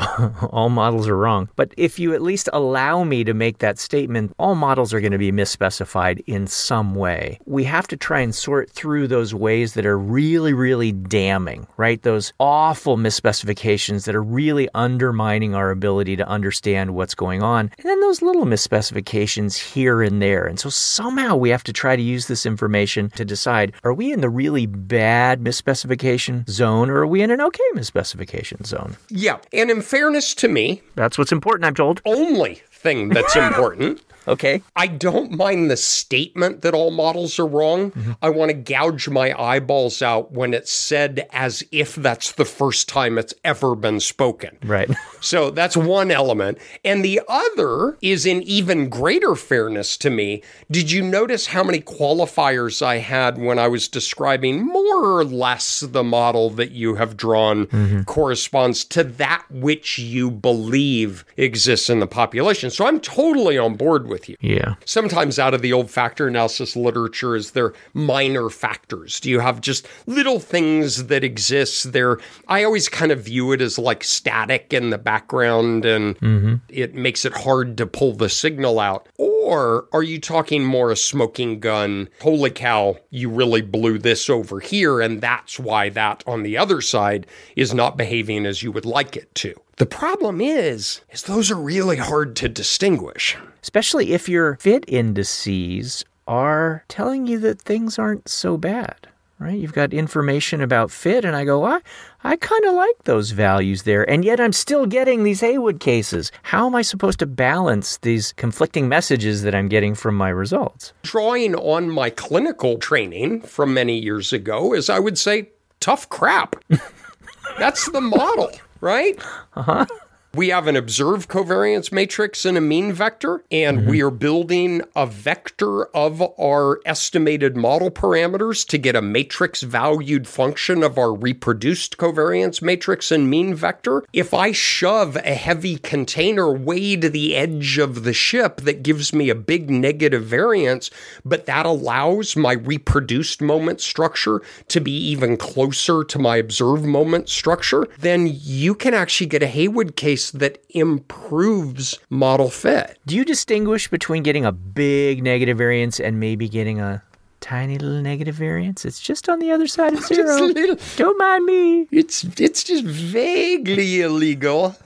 [0.51, 4.35] all models are wrong, but if you at least allow me to make that statement,
[4.39, 7.39] all models are going to be misspecified in some way.
[7.47, 12.03] We have to try and sort through those ways that are really, really damning, right?
[12.03, 17.71] Those awful misspecifications that are really undermining our ability to understand what's going on.
[17.79, 20.47] And then those little misspecifications here and there.
[20.47, 24.13] And so somehow we have to try to use this information to decide are we
[24.13, 28.97] in the really bad misspecification zone or are we in an okay misspecification zone?
[29.09, 32.01] Yeah, and in fairness to me, That's what's important, I'm told.
[32.05, 34.63] only thing that's important Okay.
[34.77, 37.91] I don't mind the statement that all models are wrong.
[37.93, 38.13] Mm-hmm.
[38.23, 42.89] I want to gouge my eyeballs out when it's said as if that's the first
[42.89, 44.59] time it's ever been spoken.
[44.65, 44.91] Right.
[45.25, 46.59] So that's one element.
[46.85, 50.43] And the other is in even greater fairness to me.
[50.71, 55.81] Did you notice how many qualifiers I had when I was describing more or less
[55.81, 58.03] the model that you have drawn mm-hmm.
[58.03, 62.69] corresponds to that which you believe exists in the population?
[62.69, 64.37] So I'm totally on board with you.
[64.41, 64.75] Yeah.
[64.85, 69.21] Sometimes out of the old factor analysis literature is there minor factors.
[69.21, 72.19] Do you have just little things that exist there?
[72.49, 76.55] I always kind of view it as like static in the background and mm-hmm.
[76.69, 79.09] it makes it hard to pull the signal out.
[79.19, 82.09] Or are you talking more a smoking gun?
[82.21, 86.81] Holy cow, you really blew this over here, and that's why that on the other
[86.81, 89.55] side is not behaving as you would like it to.
[89.77, 93.37] The problem is, is those are really hard to distinguish.
[93.63, 99.09] Especially if your fit indices are telling you that things aren't so bad,
[99.41, 99.59] right?
[99.59, 101.81] You've got information about fit, and I go, I,
[102.23, 106.31] I kind of like those values there, and yet I'm still getting these Heywood cases.
[106.45, 110.93] How am I supposed to balance these conflicting messages that I'm getting from my results?
[111.03, 115.49] drawing on my clinical training from many years ago is I would say
[115.81, 116.57] tough crap.
[117.59, 118.51] That's the model,
[118.85, 119.19] right?
[119.57, 119.87] Uh-huh.
[120.35, 123.91] We have an observed covariance matrix and a mean vector, and mm-hmm.
[123.91, 130.27] we are building a vector of our estimated model parameters to get a matrix valued
[130.27, 134.03] function of our reproduced covariance matrix and mean vector.
[134.13, 139.13] If I shove a heavy container way to the edge of the ship that gives
[139.13, 140.91] me a big negative variance,
[141.25, 147.29] but that allows my reproduced moment structure to be even closer to my observed moment
[147.29, 152.99] structure, then you can actually get a Heywood case that improves model fit.
[153.07, 157.03] Do you distinguish between getting a big negative variance and maybe getting a
[157.45, 158.85] tiny little negative variance?
[158.85, 160.41] It's just on the other side of zero.
[160.47, 160.77] little.
[160.97, 161.87] Don't mind me.
[161.91, 164.77] It's it's just vaguely illegal.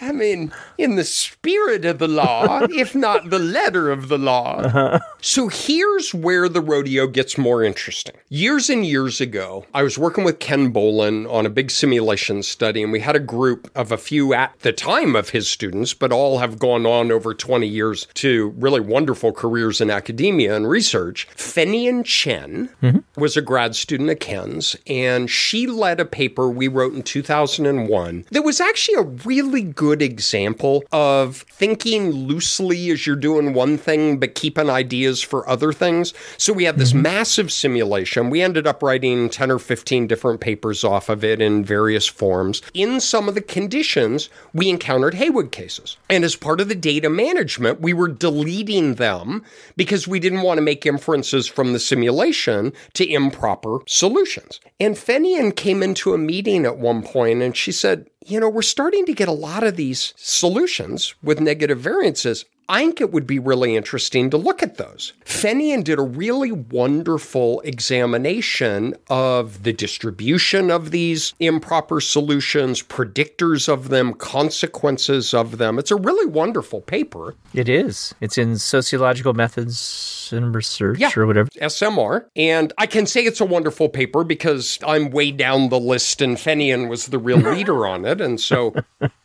[0.00, 4.56] I mean, in the spirit of the law, if not the letter of the law.
[4.58, 4.98] Uh-huh.
[5.20, 8.16] So here's where the rodeo gets more interesting.
[8.28, 12.82] Years and years ago, I was working with Ken Bollen on a big simulation study,
[12.82, 16.12] and we had a group of a few at the time of his students, but
[16.12, 21.28] all have gone on over 20 years to really wonderful careers in academia and research.
[21.76, 23.20] Feinian Chen mm-hmm.
[23.20, 28.24] was a grad student at Ken's, and she led a paper we wrote in 2001
[28.30, 34.18] that was actually a really good example of thinking loosely as you're doing one thing,
[34.18, 36.14] but keeping ideas for other things.
[36.38, 37.02] So we had this mm-hmm.
[37.02, 38.30] massive simulation.
[38.30, 42.62] We ended up writing 10 or 15 different papers off of it in various forms.
[42.72, 45.96] In some of the conditions, we encountered Heywood cases.
[46.08, 49.44] And as part of the data management, we were deleting them
[49.76, 54.60] because we didn't want to make inferences from the simulation to improper solutions.
[54.78, 58.62] And Feinian came into a meeting at one point and she said, You know, we're
[58.62, 62.44] starting to get a lot of these solutions with negative variances.
[62.68, 65.12] I think it would be really interesting to look at those.
[65.24, 73.88] Feinian did a really wonderful examination of the distribution of these improper solutions, predictors of
[73.90, 75.78] them, consequences of them.
[75.78, 77.34] It's a really wonderful paper.
[77.54, 78.14] It is.
[78.20, 81.10] It's in sociological methods and research Yeah.
[81.16, 81.48] or whatever.
[81.60, 82.26] SMR.
[82.34, 86.36] And I can say it's a wonderful paper because I'm way down the list and
[86.36, 88.20] Feinian was the real leader on it.
[88.20, 88.74] And so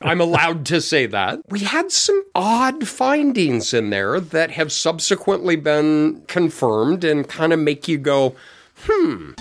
[0.02, 1.40] I'm allowed to say that.
[1.50, 7.60] We had some odd findings in there that have subsequently been confirmed and kind of
[7.60, 8.36] make you go,
[8.84, 9.32] hmm.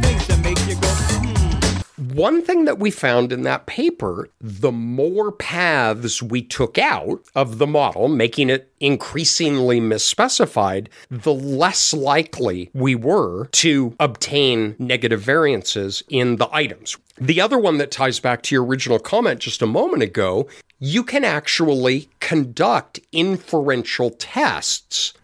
[0.00, 0.88] Things that make you go.
[0.88, 2.12] Hmm.
[2.16, 7.58] One thing that we found in that paper, the more paths we took out of
[7.58, 16.02] the model, making it increasingly misspecified, the less likely we were to obtain negative variances
[16.08, 16.96] in the items.
[17.18, 21.02] The other one that ties back to your original comment just a moment ago, you
[21.02, 25.14] can actually conduct inferential tests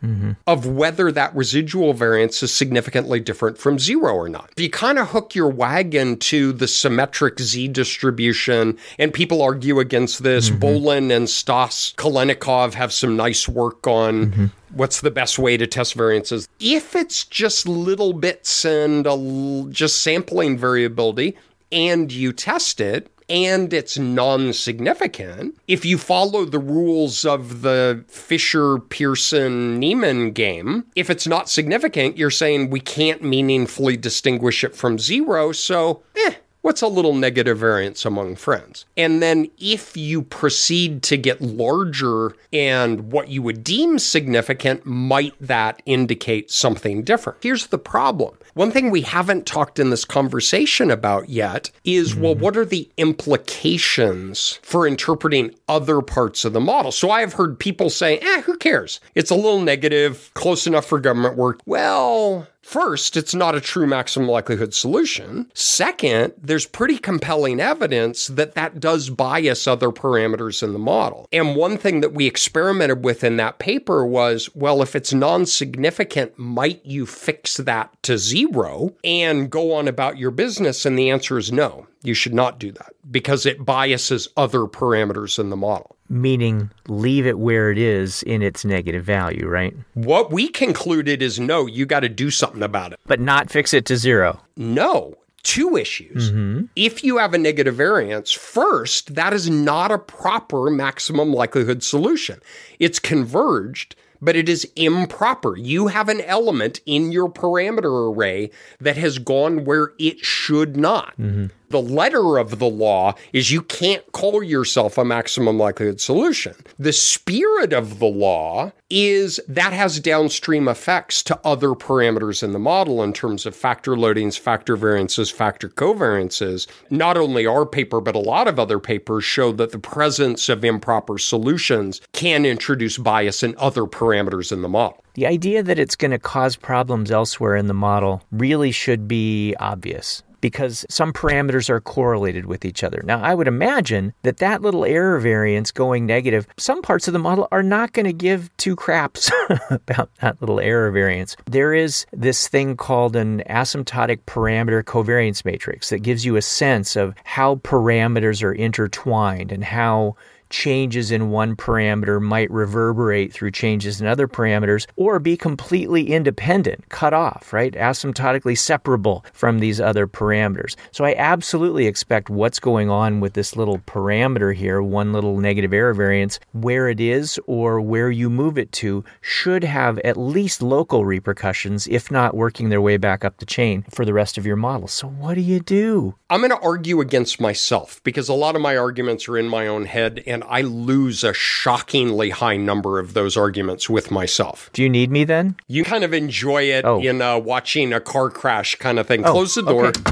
[0.47, 4.51] of whether that residual variance is significantly different from zero or not.
[4.57, 9.79] If you kind of hook your wagon to the symmetric z distribution, and people argue
[9.79, 10.61] against this, mm-hmm.
[10.61, 14.27] Bollen and Stas Kolenikov have some nice work on.
[14.27, 14.45] Mm-hmm.
[14.75, 16.49] What's the best way to test variances?
[16.59, 21.37] If it's just little bits and a l- just sampling variability,
[21.71, 28.05] and you test it, and it's non significant, if you follow the rules of the
[28.09, 34.75] Fisher Pearson Neyman game, if it's not significant, you're saying we can't meaningfully distinguish it
[34.75, 35.53] from zero.
[35.53, 38.85] So, eh, What's a little negative variance among friends?
[38.97, 45.35] And then if you proceed to get larger and what you would deem significant, might
[45.41, 47.41] that indicate something different?
[47.43, 48.37] Here's the problem.
[48.55, 52.91] One thing we haven't talked in this conversation about yet is well, what are the
[52.99, 56.93] implications for interpreting other parts of the model?
[56.93, 59.01] So I have heard people say, eh, who cares?
[59.15, 61.61] It's a little negative, close enough for government work.
[61.65, 65.51] Well, First, it's not a true maximum likelihood solution.
[65.53, 71.29] Second, there's pretty compelling evidence that that does bias other parameters in the model.
[71.33, 75.45] And one thing that we experimented with in that paper was well, if it's non
[75.47, 80.87] significant, might you fix that to zero and go on about your business?
[80.87, 81.87] And the answer is no.
[82.03, 85.97] You should not do that because it biases other parameters in the model.
[86.13, 89.75] Meaning, leave it where it is in its negative value, right?
[89.95, 93.01] What we concluded is no, you got to do something about it.
[93.07, 94.39] But not fix it to zero.
[94.55, 95.17] No.
[95.43, 96.31] Two issues.
[96.31, 96.67] Mm-hmm.
[96.77, 102.41] If you have a negative variance, first, that is not a proper maximum likelihood solution.
[102.79, 105.57] It's converged, but it is improper.
[105.57, 108.51] You have an element in your parameter array
[108.81, 111.15] that has gone where it should not.
[111.19, 111.47] Mm-hmm.
[111.73, 116.55] The letter of the law is you can't call yourself a maximum likelihood solution.
[116.79, 122.59] The spirit of the law is that has downstream effects to other parameters in the
[122.59, 126.67] model in terms of factor loadings, factor variances, factor covariances.
[126.91, 130.67] Not only our paper, but a lot of other papers show that the presence of
[130.67, 135.03] improper solutions can introduce bias in other parameters in the model.
[135.15, 139.55] The idea that it's going to cause problems elsewhere in the model really should be
[139.59, 143.01] obvious because some parameters are correlated with each other.
[143.07, 147.19] Now, I would imagine that that little error variance going negative, some parts of the
[147.19, 149.31] model are not going to give two craps
[149.71, 151.37] about that little error variance.
[151.47, 156.97] There is this thing called an asymptotic parameter covariance matrix that gives you a sense
[156.97, 160.17] of how parameters are intertwined and how
[160.53, 166.89] changes in one parameter might reverberate through changes in other parameters or be completely independent,
[166.91, 167.73] cut off, right?
[167.73, 170.77] Asymptotically separable from these other parameters.
[170.93, 175.73] So I absolutely expect what's going on with this little parameter here, one little negative
[175.73, 180.63] error variance, where it is or where you move it to should have at least
[180.63, 184.47] local repercussions, if not working their way back up the chain for the rest of
[184.47, 184.87] your model.
[184.87, 186.15] So what do you do?
[186.29, 189.67] I'm going to argue against myself because a lot of my arguments are in my
[189.67, 194.71] own head and I lose a shockingly high number of those arguments with myself.
[194.73, 195.57] Do you need me then?
[195.69, 197.01] You kind of enjoy it Oh.
[197.01, 199.23] in uh, watching a car crash kind of thing.
[199.23, 199.87] Close the door.
[199.87, 200.03] okay.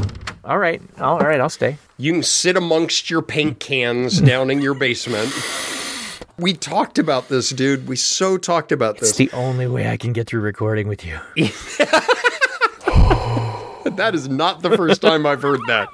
[0.45, 0.81] All right.
[0.99, 1.41] All right.
[1.41, 1.77] I'll stay.
[1.99, 5.31] You can sit amongst your paint cans down in your basement.
[6.39, 7.87] We talked about this, dude.
[7.87, 9.21] We so talked about It's this.
[9.21, 11.19] It's the only way I can get through recording with you.
[13.97, 15.89] That is not the first time I've heard that.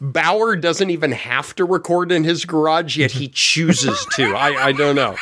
[0.00, 4.34] Bauer doesn't even have to record in his garage, yet he chooses to.
[4.34, 5.16] I, I don't know.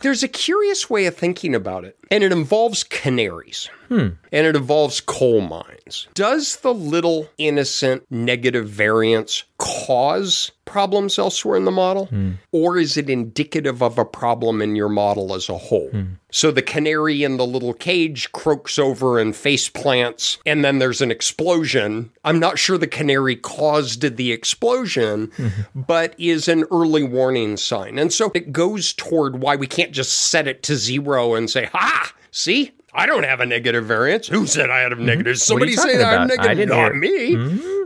[0.00, 3.70] There's a curious way of thinking about it, and it involves canaries.
[3.88, 4.08] Hmm.
[4.32, 6.08] And it involves coal mines.
[6.14, 12.06] Does the little innocent negative variance cause problems elsewhere in the model?
[12.06, 12.32] Hmm.
[12.50, 15.90] Or is it indicative of a problem in your model as a whole?
[15.90, 16.14] Hmm.
[16.30, 21.02] So the canary in the little cage croaks over and face plants, and then there's
[21.02, 22.10] an explosion.
[22.24, 25.80] I'm not sure the canary caused the explosion, mm-hmm.
[25.82, 27.98] but is an early warning sign.
[27.98, 31.66] And so it goes toward why we can't just set it to zero and say,
[31.66, 32.72] ha, see?
[32.94, 34.28] I don't have a negative variance.
[34.28, 35.04] Who said I had a mm-hmm.
[35.04, 35.38] negative?
[35.38, 36.50] Somebody talking say that I have negative.
[36.50, 37.34] I didn't Not hear me.
[37.34, 37.82] Mm-hmm.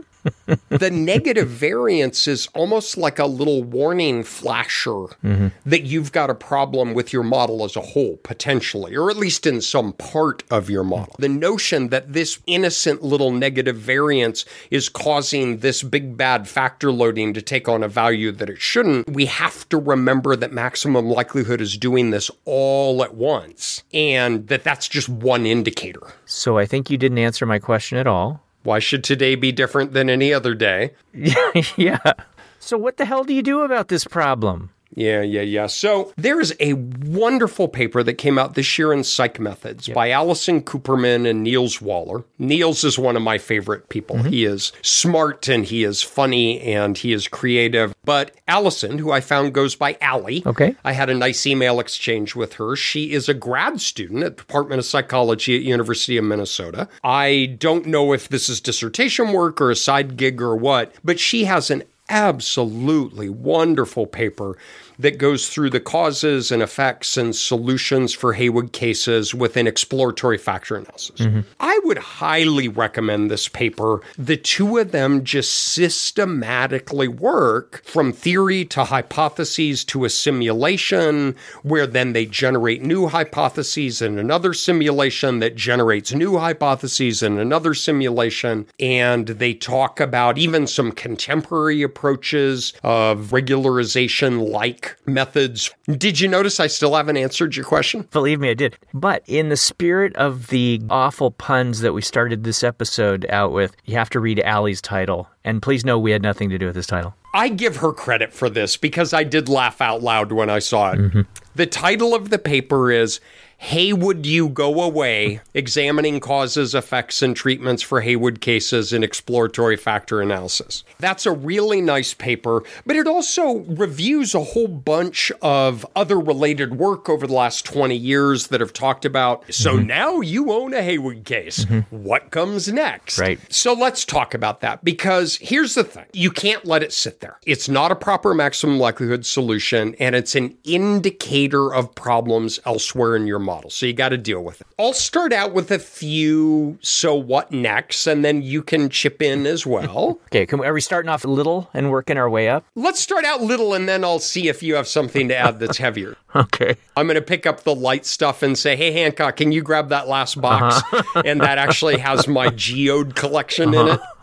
[0.69, 5.47] The negative variance is almost like a little warning flasher mm-hmm.
[5.65, 9.45] that you've got a problem with your model as a whole, potentially, or at least
[9.45, 11.15] in some part of your model.
[11.19, 17.33] The notion that this innocent little negative variance is causing this big bad factor loading
[17.33, 21.61] to take on a value that it shouldn't, we have to remember that maximum likelihood
[21.61, 26.01] is doing this all at once, and that that's just one indicator.
[26.25, 28.43] So I think you didn't answer my question at all.
[28.67, 30.91] Why should today be different than any other day?
[31.77, 32.11] yeah.
[32.59, 34.71] So what the hell do you do about this problem?
[34.95, 35.67] Yeah, yeah, yeah.
[35.67, 40.61] So there's a wonderful paper that came out this year in Psych Methods by Allison
[40.61, 42.23] Cooperman and Niels Waller.
[42.39, 44.17] Niels is one of my favorite people.
[44.17, 44.29] Mm-hmm.
[44.29, 47.93] He is smart and he is funny and he is creative.
[48.05, 50.75] But Allison, who I found goes by Allie, Okay.
[50.83, 52.75] I had a nice email exchange with her.
[52.75, 56.87] She is a grad student at the Department of Psychology at University of Minnesota.
[57.03, 61.19] I don't know if this is dissertation work or a side gig or what, but
[61.19, 64.57] she has an absolutely wonderful paper
[64.99, 70.37] that goes through the causes and effects and solutions for Heywood cases with an exploratory
[70.37, 71.21] factor analysis.
[71.21, 71.41] Mm-hmm.
[71.59, 74.01] I would highly recommend this paper.
[74.17, 81.87] The two of them just systematically work from theory to hypotheses to a simulation, where
[81.87, 88.67] then they generate new hypotheses in another simulation that generates new hypotheses in another simulation.
[88.79, 95.71] And they talk about even some contemporary approaches of regularization like methods.
[95.85, 98.07] Did you notice I still haven't answered your question?
[98.11, 98.77] Believe me, I did.
[98.93, 103.75] But in the spirit of the awful puns that we started this episode out with,
[103.85, 105.29] you have to read Allie's title.
[105.43, 107.15] And please know we had nothing to do with this title.
[107.33, 110.91] I give her credit for this because I did laugh out loud when I saw
[110.91, 110.99] it.
[110.99, 111.21] Mm-hmm.
[111.55, 113.19] The title of the paper is
[113.59, 120.21] Heywood You Go Away Examining Causes, Effects, and Treatments for Heywood Cases in Exploratory Factor
[120.21, 120.83] Analysis.
[120.99, 126.75] That's a really nice paper, but it also reviews a whole bunch of other related
[126.75, 129.43] work over the last 20 years that have talked about.
[129.51, 129.87] So mm-hmm.
[129.87, 131.65] now you own a Heywood case.
[131.65, 132.03] Mm-hmm.
[132.03, 133.17] What comes next?
[133.17, 133.39] Right.
[133.49, 137.39] So let's talk about that because here's the thing you can't let it sit there.
[137.45, 143.25] It's not a proper maximum likelihood solution, and it's an indicator of problems elsewhere in
[143.25, 143.71] your model.
[143.71, 144.67] So you got to deal with it.
[144.77, 149.47] I'll start out with a few so what next, and then you can chip in
[149.47, 150.19] as well.
[150.27, 152.65] Okay, can we, are we starting off little and working our way up?
[152.75, 155.77] let's start out little, and then I'll see if you have something to add that's
[155.77, 156.17] heavier.
[156.35, 156.75] Okay.
[156.95, 159.89] I'm going to pick up the light stuff and say, hey, Hancock, can you grab
[159.89, 160.75] that last box?
[160.75, 161.23] Uh-huh.
[161.25, 163.93] And that actually has my geode collection in uh-huh.
[163.93, 164.16] it.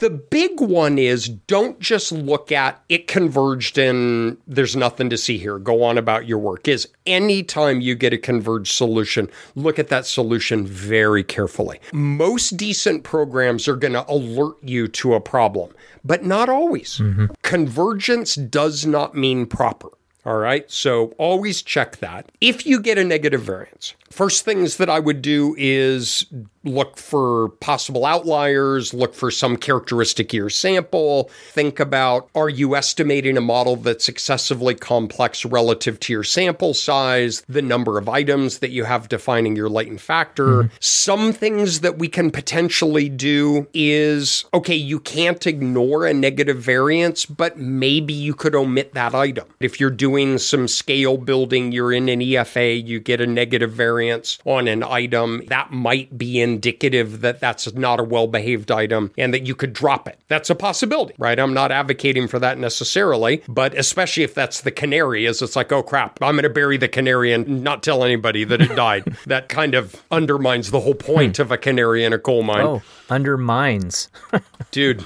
[0.00, 5.38] The big one is don't just look at it converged and there's nothing to see
[5.38, 5.58] here.
[5.58, 6.66] Go on about your work.
[6.68, 11.80] Is anytime you get a converged solution, look at that solution very carefully.
[11.92, 15.74] Most decent programs are going to alert you to a problem,
[16.04, 16.98] but not always.
[16.98, 17.26] Mm-hmm.
[17.42, 19.90] Convergence does not mean proper.
[20.26, 20.70] All right.
[20.70, 22.32] So always check that.
[22.40, 26.24] If you get a negative variance, first things that I would do is
[26.64, 32.74] look for possible outliers, look for some characteristic of your sample, think about are you
[32.74, 38.58] estimating a model that's excessively complex relative to your sample size, the number of items
[38.58, 40.46] that you have defining your latent factor.
[40.46, 40.76] Mm-hmm.
[40.80, 47.26] Some things that we can potentially do is okay, you can't ignore a negative variance,
[47.26, 49.46] but maybe you could omit that item.
[49.60, 54.38] If you're doing some scale building, you're in an EFA, you get a negative variance
[54.44, 59.34] on an item, that might be indicative that that's not a well behaved item and
[59.34, 60.18] that you could drop it.
[60.28, 61.38] That's a possibility, right?
[61.38, 65.72] I'm not advocating for that necessarily, but especially if that's the canary, is it's like,
[65.72, 69.04] oh crap, I'm going to bury the canary and not tell anybody that it died.
[69.26, 71.42] that kind of undermines the whole point hmm.
[71.42, 72.64] of a canary in a coal mine.
[72.64, 74.08] Oh, undermines.
[74.70, 75.04] Dude,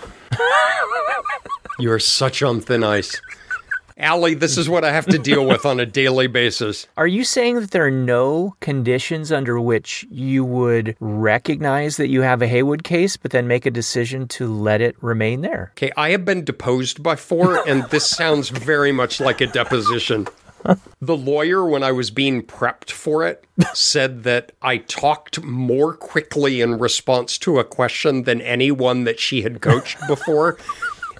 [1.78, 3.20] you're such on thin ice.
[3.98, 6.86] Allie, this is what I have to deal with on a daily basis.
[6.96, 12.22] Are you saying that there are no conditions under which you would recognize that you
[12.22, 15.72] have a Heywood case, but then make a decision to let it remain there?
[15.74, 20.28] Okay, I have been deposed before, and this sounds very much like a deposition.
[21.00, 23.44] The lawyer, when I was being prepped for it,
[23.74, 29.42] said that I talked more quickly in response to a question than anyone that she
[29.42, 30.58] had coached before.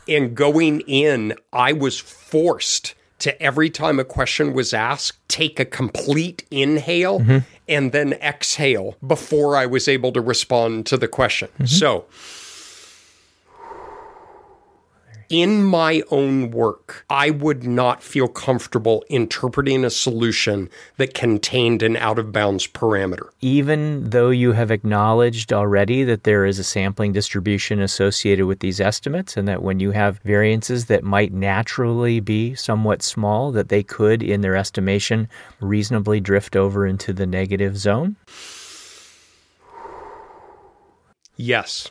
[0.08, 5.64] And going in, I was forced to every time a question was asked, take a
[5.64, 7.38] complete inhale mm-hmm.
[7.68, 11.48] and then exhale before I was able to respond to the question.
[11.54, 11.66] Mm-hmm.
[11.66, 12.06] So,
[15.28, 21.96] in my own work, I would not feel comfortable interpreting a solution that contained an
[21.96, 23.28] out of bounds parameter.
[23.40, 28.80] Even though you have acknowledged already that there is a sampling distribution associated with these
[28.80, 33.82] estimates, and that when you have variances that might naturally be somewhat small, that they
[33.82, 35.28] could, in their estimation,
[35.60, 38.16] reasonably drift over into the negative zone?
[41.36, 41.88] Yes.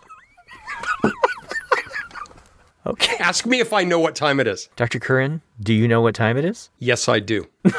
[2.88, 3.16] Okay.
[3.20, 4.70] Ask me if I know what time it is.
[4.76, 5.00] Dr.
[5.00, 6.70] Curran, do you know what time it is?
[6.80, 7.48] Yes, I do.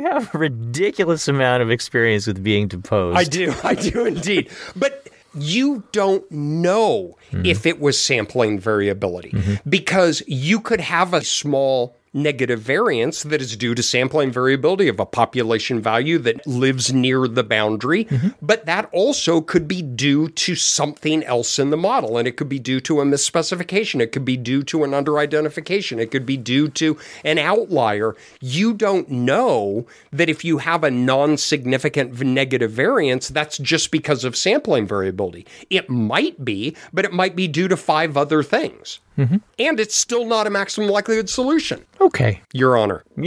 [0.00, 3.18] You have a ridiculous amount of experience with being deposed.
[3.18, 3.52] I do.
[3.62, 4.48] I do indeed.
[4.74, 7.44] But you don't know mm-hmm.
[7.44, 9.68] if it was sampling variability mm-hmm.
[9.68, 14.98] because you could have a small negative variance that is due to sampling variability of
[14.98, 18.04] a population value that lives near the boundary.
[18.06, 18.28] Mm-hmm.
[18.42, 22.18] But that also could be due to something else in the model.
[22.18, 24.00] And it could be due to a misspecification.
[24.00, 25.98] It could be due to an under identification.
[25.98, 28.16] It could be due to an outlier.
[28.40, 34.24] You don't know that if you have a non significant negative variance, that's just because
[34.24, 35.46] of sampling variability.
[35.68, 39.00] It might be, but it might be due to five other things.
[39.20, 39.36] Mm-hmm.
[39.58, 41.84] And it's still not a maximum likelihood solution.
[42.00, 42.40] Okay.
[42.54, 43.04] Your Honor.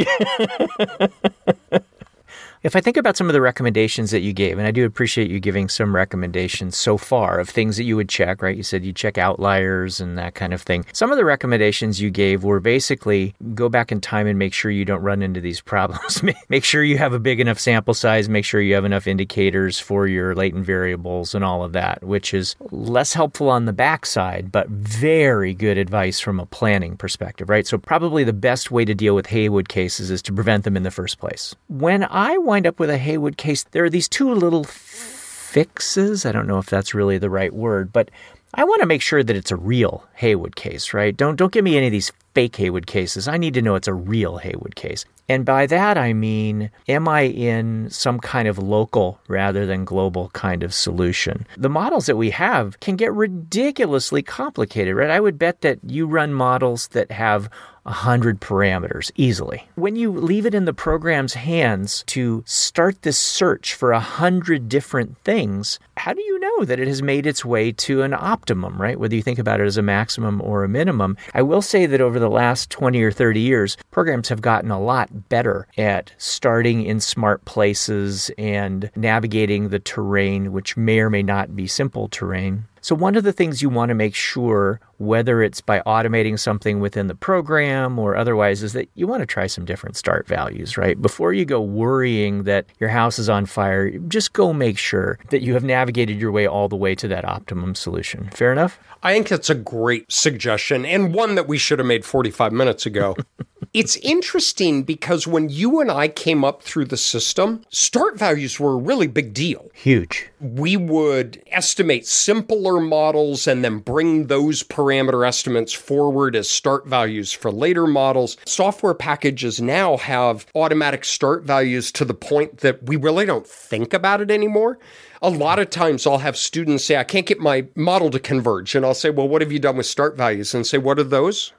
[2.63, 5.29] If I think about some of the recommendations that you gave, and I do appreciate
[5.29, 8.55] you giving some recommendations so far of things that you would check, right?
[8.55, 10.85] You said you check outliers and that kind of thing.
[10.93, 14.71] Some of the recommendations you gave were basically go back in time and make sure
[14.71, 16.23] you don't run into these problems.
[16.47, 19.77] make sure you have a big enough sample size, make sure you have enough indicators
[19.77, 24.53] for your latent variables and all of that, which is less helpful on the backside,
[24.53, 27.67] but very good advice from a planning perspective, right?
[27.67, 30.83] So, probably the best way to deal with Heywood cases is to prevent them in
[30.83, 31.53] the first place.
[31.67, 36.23] When I wind up with a Heywood case, there are these two little fixes.
[36.23, 38.11] I don't know if that's really the right word, but
[38.53, 41.17] I want to make sure that it's a real Heywood case, right?
[41.17, 43.27] Don't don't give me any of these fake Heywood cases.
[43.27, 45.03] I need to know it's a real Heywood case.
[45.27, 50.29] And by that I mean am I in some kind of local rather than global
[50.33, 51.47] kind of solution?
[51.57, 55.09] The models that we have can get ridiculously complicated, right?
[55.09, 57.49] I would bet that you run models that have
[57.83, 59.67] 100 parameters easily.
[59.75, 65.17] When you leave it in the program's hands to start this search for 100 different
[65.19, 68.99] things, how do you know that it has made its way to an optimum, right?
[68.99, 71.17] Whether you think about it as a maximum or a minimum.
[71.33, 74.79] I will say that over the last 20 or 30 years, programs have gotten a
[74.79, 81.23] lot better at starting in smart places and navigating the terrain, which may or may
[81.23, 82.65] not be simple terrain.
[82.83, 86.79] So, one of the things you want to make sure, whether it's by automating something
[86.79, 90.77] within the program or otherwise, is that you want to try some different start values,
[90.77, 91.01] right?
[91.01, 95.41] Before you go worrying that your house is on fire, just go make sure that
[95.41, 98.29] you have navigated your way all the way to that optimum solution.
[98.33, 98.79] Fair enough?
[99.03, 102.85] I think that's a great suggestion and one that we should have made 45 minutes
[102.85, 103.17] ago.
[103.73, 108.73] it's interesting because when you and I came up through the system, start values were
[108.73, 109.69] a really big deal.
[109.73, 110.29] Huge.
[110.39, 114.63] We would estimate simpler models and then bring those
[114.93, 118.37] parameter estimates forward as start values for later models.
[118.45, 123.93] Software packages now have automatic start values to the point that we really don't think
[123.93, 124.77] about it anymore
[125.21, 128.75] a lot of times I'll have students say, I can't get my model to converge.
[128.75, 130.53] And I'll say, Well, what have you done with start values?
[130.53, 131.53] And say, What are those?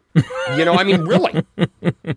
[0.56, 1.44] You know, I mean, really.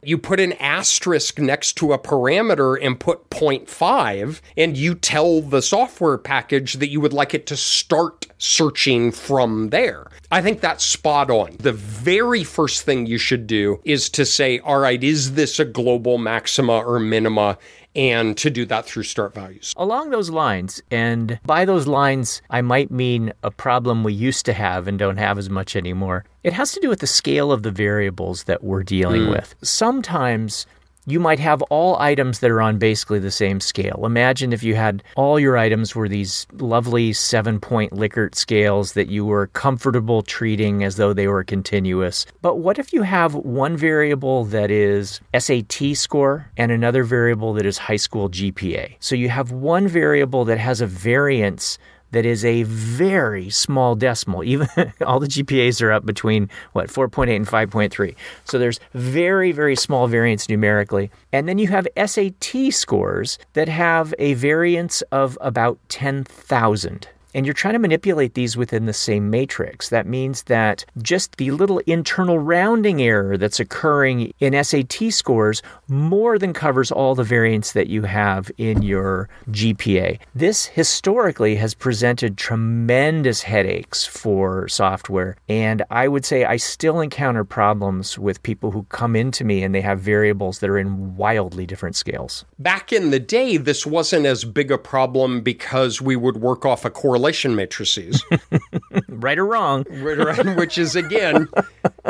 [0.03, 5.61] You put an asterisk next to a parameter and put 0.5, and you tell the
[5.61, 10.07] software package that you would like it to start searching from there.
[10.31, 11.55] I think that's spot on.
[11.59, 15.65] The very first thing you should do is to say, all right, is this a
[15.65, 17.57] global maxima or minima?
[17.97, 19.73] And to do that through start values.
[19.75, 24.53] Along those lines, and by those lines, I might mean a problem we used to
[24.53, 26.23] have and don't have as much anymore.
[26.43, 29.31] It has to do with the scale of the variables that we're dealing mm.
[29.31, 29.55] with.
[29.63, 30.67] Sometimes
[31.07, 34.05] you might have all items that are on basically the same scale.
[34.05, 39.07] Imagine if you had all your items were these lovely seven point Likert scales that
[39.07, 42.25] you were comfortable treating as though they were continuous.
[42.41, 47.65] But what if you have one variable that is SAT score and another variable that
[47.65, 48.97] is high school GPA?
[48.99, 51.79] So you have one variable that has a variance
[52.11, 54.43] that is a very small decimal.
[54.43, 54.67] Even
[55.05, 58.15] all the GPAs are up between what 4.8 and 5.3.
[58.45, 61.11] So there's very very small variance numerically.
[61.31, 67.53] And then you have SAT scores that have a variance of about 10,000 and you're
[67.53, 69.89] trying to manipulate these within the same matrix.
[69.89, 76.39] That means that just the little internal rounding error that's occurring in SAT scores more
[76.39, 80.19] than covers all the variance that you have in your GPA.
[80.33, 87.43] This historically has presented tremendous headaches for software, and I would say I still encounter
[87.43, 91.65] problems with people who come into me and they have variables that are in wildly
[91.65, 92.45] different scales.
[92.59, 96.85] Back in the day, this wasn't as big a problem because we would work off
[96.85, 98.23] a correlation correlation matrices.
[99.09, 99.85] right or wrong.
[99.89, 101.47] Right, right, which is, again,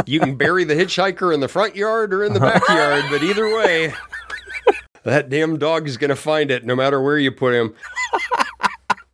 [0.05, 3.47] you can bury the hitchhiker in the front yard or in the backyard, but either
[3.55, 3.93] way,
[5.03, 7.73] that damn dog is going to find it no matter where you put him.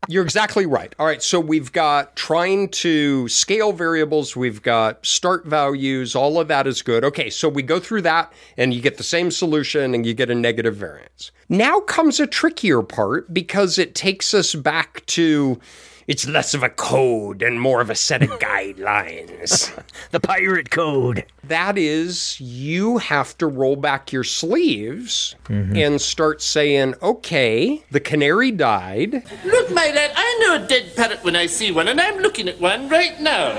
[0.08, 0.94] You're exactly right.
[1.00, 6.48] All right, so we've got trying to scale variables, we've got start values, all of
[6.50, 7.04] that is good.
[7.04, 10.30] Okay, so we go through that and you get the same solution and you get
[10.30, 11.32] a negative variance.
[11.50, 15.60] Now comes a trickier part because it takes us back to
[16.08, 19.72] it's less of a code and more of a set of guidelines.
[20.12, 21.26] the pirate code.
[21.44, 25.76] That is, you have to roll back your sleeves mm-hmm.
[25.76, 29.24] and start saying, okay, the canary died.
[29.46, 32.48] Look, my lad, I know a dead parrot when I see one, and I'm looking
[32.48, 33.54] at one right now.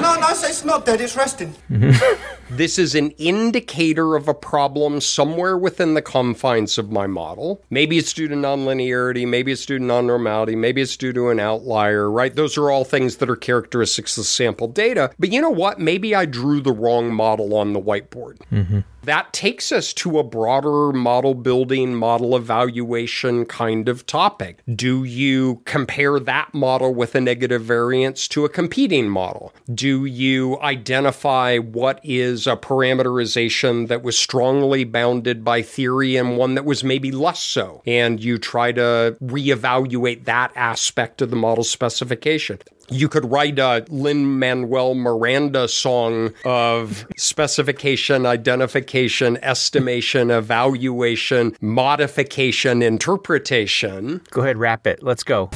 [0.00, 1.54] No, no, it's not dead, it's resting.
[2.50, 2.56] Mm-hmm.
[2.56, 7.62] This is an indicator of a problem somewhere within the confines of my model.
[7.70, 11.38] Maybe it's due to nonlinearity, maybe it's due to non-normality, maybe it's due to an
[11.38, 12.34] outlier, right?
[12.34, 15.12] Those are all things that are characteristics of sample data.
[15.18, 15.78] But you know what?
[15.78, 18.84] Maybe I drew the wrong model on the whiteboard.
[19.02, 24.58] That takes us to a broader model building, model evaluation kind of topic.
[24.74, 29.54] Do you compare that model with a negative variance to a competing model?
[29.72, 36.54] Do you identify what is a parameterization that was strongly bounded by theory and one
[36.54, 37.82] that was maybe less so?
[37.86, 42.58] And you try to reevaluate that aspect of the model specification
[42.90, 54.20] you could write a Lin Manuel Miranda song of specification, identification, estimation, evaluation, modification, interpretation.
[54.30, 55.02] Go ahead, rap it.
[55.02, 55.50] Let's go.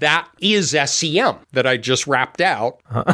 [0.00, 2.80] That is SEM that I just rapped out.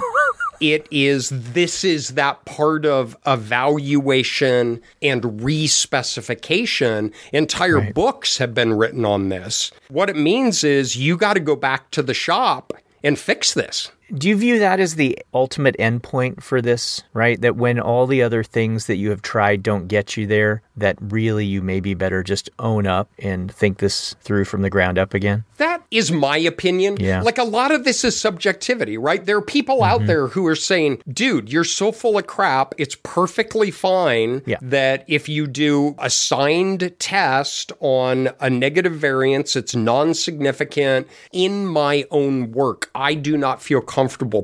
[0.60, 7.12] it is this is that part of evaluation and respecification.
[7.32, 9.70] Entire books have been written on this.
[9.88, 12.72] What it means is you got to go back to the shop
[13.02, 17.40] and fix this Do you view that as the ultimate endpoint for this, right?
[17.40, 20.96] That when all the other things that you have tried don't get you there, that
[21.00, 24.96] really you may be better just own up and think this through from the ground
[24.96, 25.44] up again?
[25.56, 26.98] That is my opinion.
[27.00, 27.22] Yeah.
[27.22, 29.24] Like a lot of this is subjectivity, right?
[29.24, 30.06] There are people out mm-hmm.
[30.06, 32.74] there who are saying, dude, you're so full of crap.
[32.78, 34.58] It's perfectly fine Yeah.
[34.62, 41.08] that if you do a signed test on a negative variance, it's non significant.
[41.32, 43.95] In my own work, I do not feel comfortable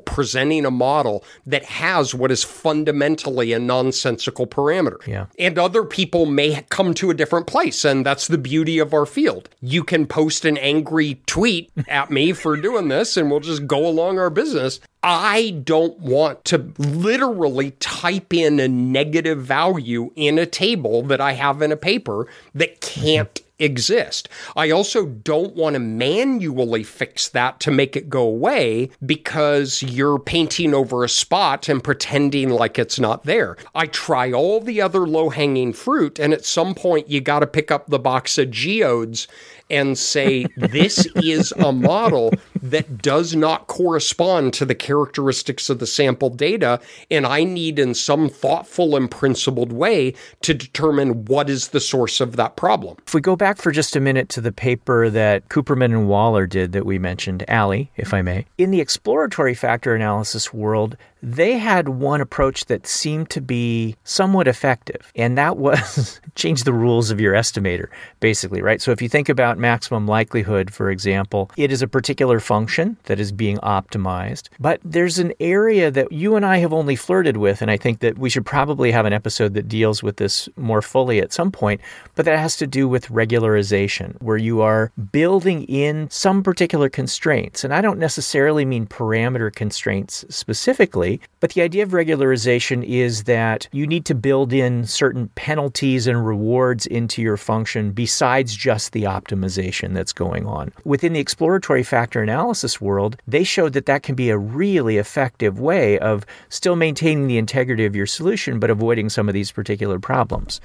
[0.05, 5.07] presenting a model that has what is fundamentally a nonsensical parameter.
[5.07, 5.26] Yeah.
[5.38, 7.84] And other people may come to a different place.
[7.84, 9.48] And that's the beauty of our field.
[9.61, 13.86] You can post an angry tweet at me for doing this, and we'll just go
[13.86, 14.80] along our business.
[15.03, 21.32] I don't want to literally type in a negative value in a table that I
[21.32, 24.29] have in a paper that can't exist.
[24.57, 30.19] I also don't want to manually fix that to make it go away because you're
[30.19, 33.57] painting over a spot and pretending like it's not there.
[33.75, 37.47] I try all the other low hanging fruit, and at some point, you got to
[37.47, 39.29] pick up the box of geodes
[39.71, 42.33] and say, this is a model
[42.63, 46.81] that does not correspond to the characteristics of the sample data.
[47.11, 52.21] And I need, in some thoughtful and principled way, to determine what is the source
[52.21, 52.97] of that problem.
[53.07, 56.47] If we go back for just a minute to the paper that Cooperman and Waller
[56.47, 61.57] did that we mentioned, Allie, if I may, in the exploratory factor analysis world, they
[61.57, 67.11] had one approach that seemed to be somewhat effective, and that was change the rules
[67.11, 67.87] of your estimator,
[68.19, 68.83] basically, right?
[68.83, 73.18] So if you think about maximum likelihood, for example, it is a particular function that
[73.18, 77.62] is being optimized, but there's an area that you and I have only flirted with,
[77.62, 80.82] and I think that we should probably have an episode that deals with this more
[80.82, 81.80] fully at some point,
[82.14, 87.64] but that has to do with regularization, where you are building in some particular constraints.
[87.64, 93.66] And I don't necessarily mean parameter constraints specifically, but the idea of regularization is that
[93.72, 99.05] you need to build in certain penalties and rewards into your function besides just the
[99.05, 100.70] optimization that's going on.
[100.84, 102.41] Within the exploratory factor analysis
[102.80, 107.38] world, they showed that that can be a really effective way of still maintaining the
[107.38, 110.61] integrity of your solution but avoiding some of these particular problems.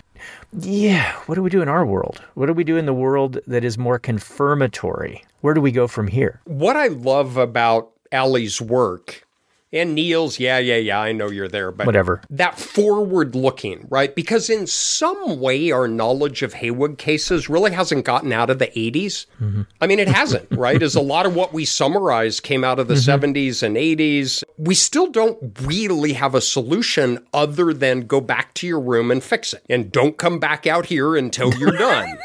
[0.59, 2.21] Yeah, what do we do in our world?
[2.33, 5.23] What do we do in the world that is more confirmatory?
[5.41, 6.41] Where do we go from here?
[6.45, 9.26] What I love about Allie's work
[9.73, 12.21] and Neil's, yeah, yeah, yeah, I know you're there, but Whatever.
[12.29, 14.15] That forward looking, right?
[14.15, 18.67] Because in some way, our knowledge of Heywood cases really hasn't gotten out of the
[18.67, 19.25] 80s.
[19.41, 19.63] Mm-hmm.
[19.81, 20.81] I mean, it hasn't, right?
[20.81, 23.25] As a lot of what we summarize came out of the mm-hmm.
[23.25, 24.43] 70s and 80s.
[24.57, 29.21] We still don't really have a solution other than go back to your room and
[29.21, 29.65] fix it.
[29.69, 32.17] And don't come back out here until you're done.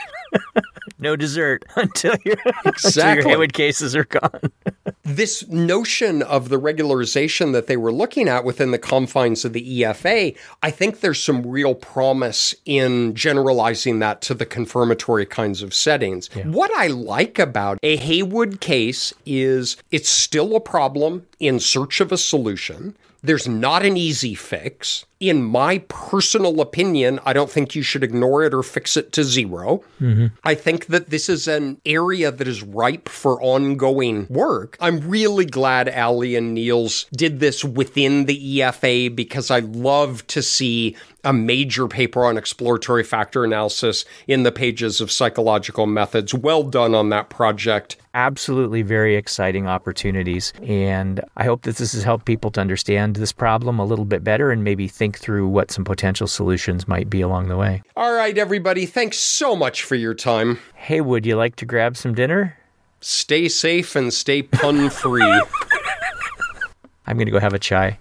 [0.99, 3.31] No dessert until your, until your Exactly.
[3.33, 4.41] Heywood cases are gone.
[5.05, 9.81] this notion of the regularization that they were looking at within the confines of the
[9.83, 15.75] EFA, I think there's some real promise in generalizing that to the confirmatory kinds of
[15.75, 16.29] settings.
[16.45, 22.13] What I like about a Heywood case is it's still a problem in search of
[22.13, 22.97] a solution.
[23.25, 25.05] There's not an easy fix.
[25.23, 29.23] In my personal opinion, I don't think you should ignore it or fix it to
[29.23, 30.27] 0 mm-hmm.
[30.43, 34.77] I think that this is an area that is ripe for ongoing work.
[34.81, 40.43] I'm really glad Allie and Niels did this within the EFA because I love to
[40.43, 46.35] see a major paper on exploratory factor analysis in the pages of psychological methods.
[46.35, 47.97] Well done on that project.
[48.15, 50.53] Absolutely very exciting opportunities.
[50.63, 54.25] And I hope that this has helped people to understand this problem a little bit
[54.25, 57.83] better and maybe think through what some potential solutions might be along the way.
[57.97, 60.59] All right, everybody, thanks so much for your time.
[60.75, 62.57] Hey, would you like to grab some dinner?
[63.01, 65.23] Stay safe and stay pun free.
[67.07, 67.99] I'm going to go have a chai.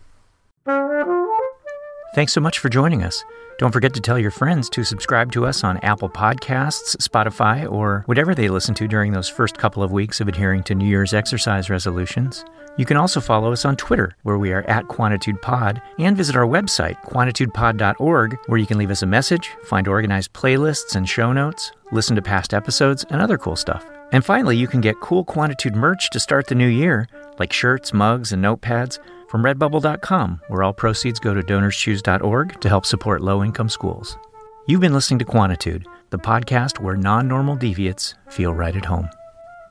[2.15, 3.23] Thanks so much for joining us.
[3.57, 8.03] Don't forget to tell your friends to subscribe to us on Apple Podcasts, Spotify, or
[8.07, 11.13] whatever they listen to during those first couple of weeks of adhering to New Year's
[11.13, 12.43] exercise resolutions.
[12.77, 16.47] You can also follow us on Twitter, where we are at QuantitudePod, and visit our
[16.47, 21.71] website, quantitudepod.org, where you can leave us a message, find organized playlists and show notes,
[21.91, 23.85] listen to past episodes, and other cool stuff.
[24.11, 27.07] And finally, you can get cool Quantitude merch to start the new year,
[27.39, 28.99] like shirts, mugs, and notepads
[29.31, 34.17] from redbubble.com, where all proceeds go to donorschoose.org to help support low income schools.
[34.67, 39.09] You've been listening to Quantitude, the podcast where non normal deviates feel right at home.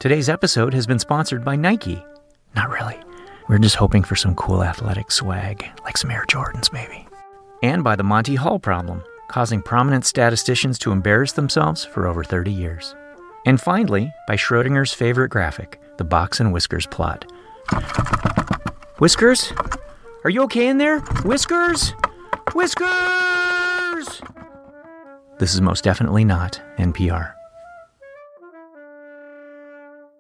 [0.01, 2.03] Today's episode has been sponsored by Nike.
[2.57, 2.99] Not really.
[3.51, 7.07] We're just hoping for some cool athletic swag, like some Air Jordans, maybe.
[7.63, 12.51] And by the Monty Hall problem, causing prominent statisticians to embarrass themselves for over 30
[12.51, 12.95] years.
[13.45, 17.31] And finally, by Schrodinger's favorite graphic, the box and whiskers plot.
[19.01, 19.55] Whiskers?
[20.25, 21.01] Are you okay in there?
[21.25, 21.95] Whiskers?
[22.53, 24.21] Whiskers!
[25.39, 27.40] This is most definitely not NPR.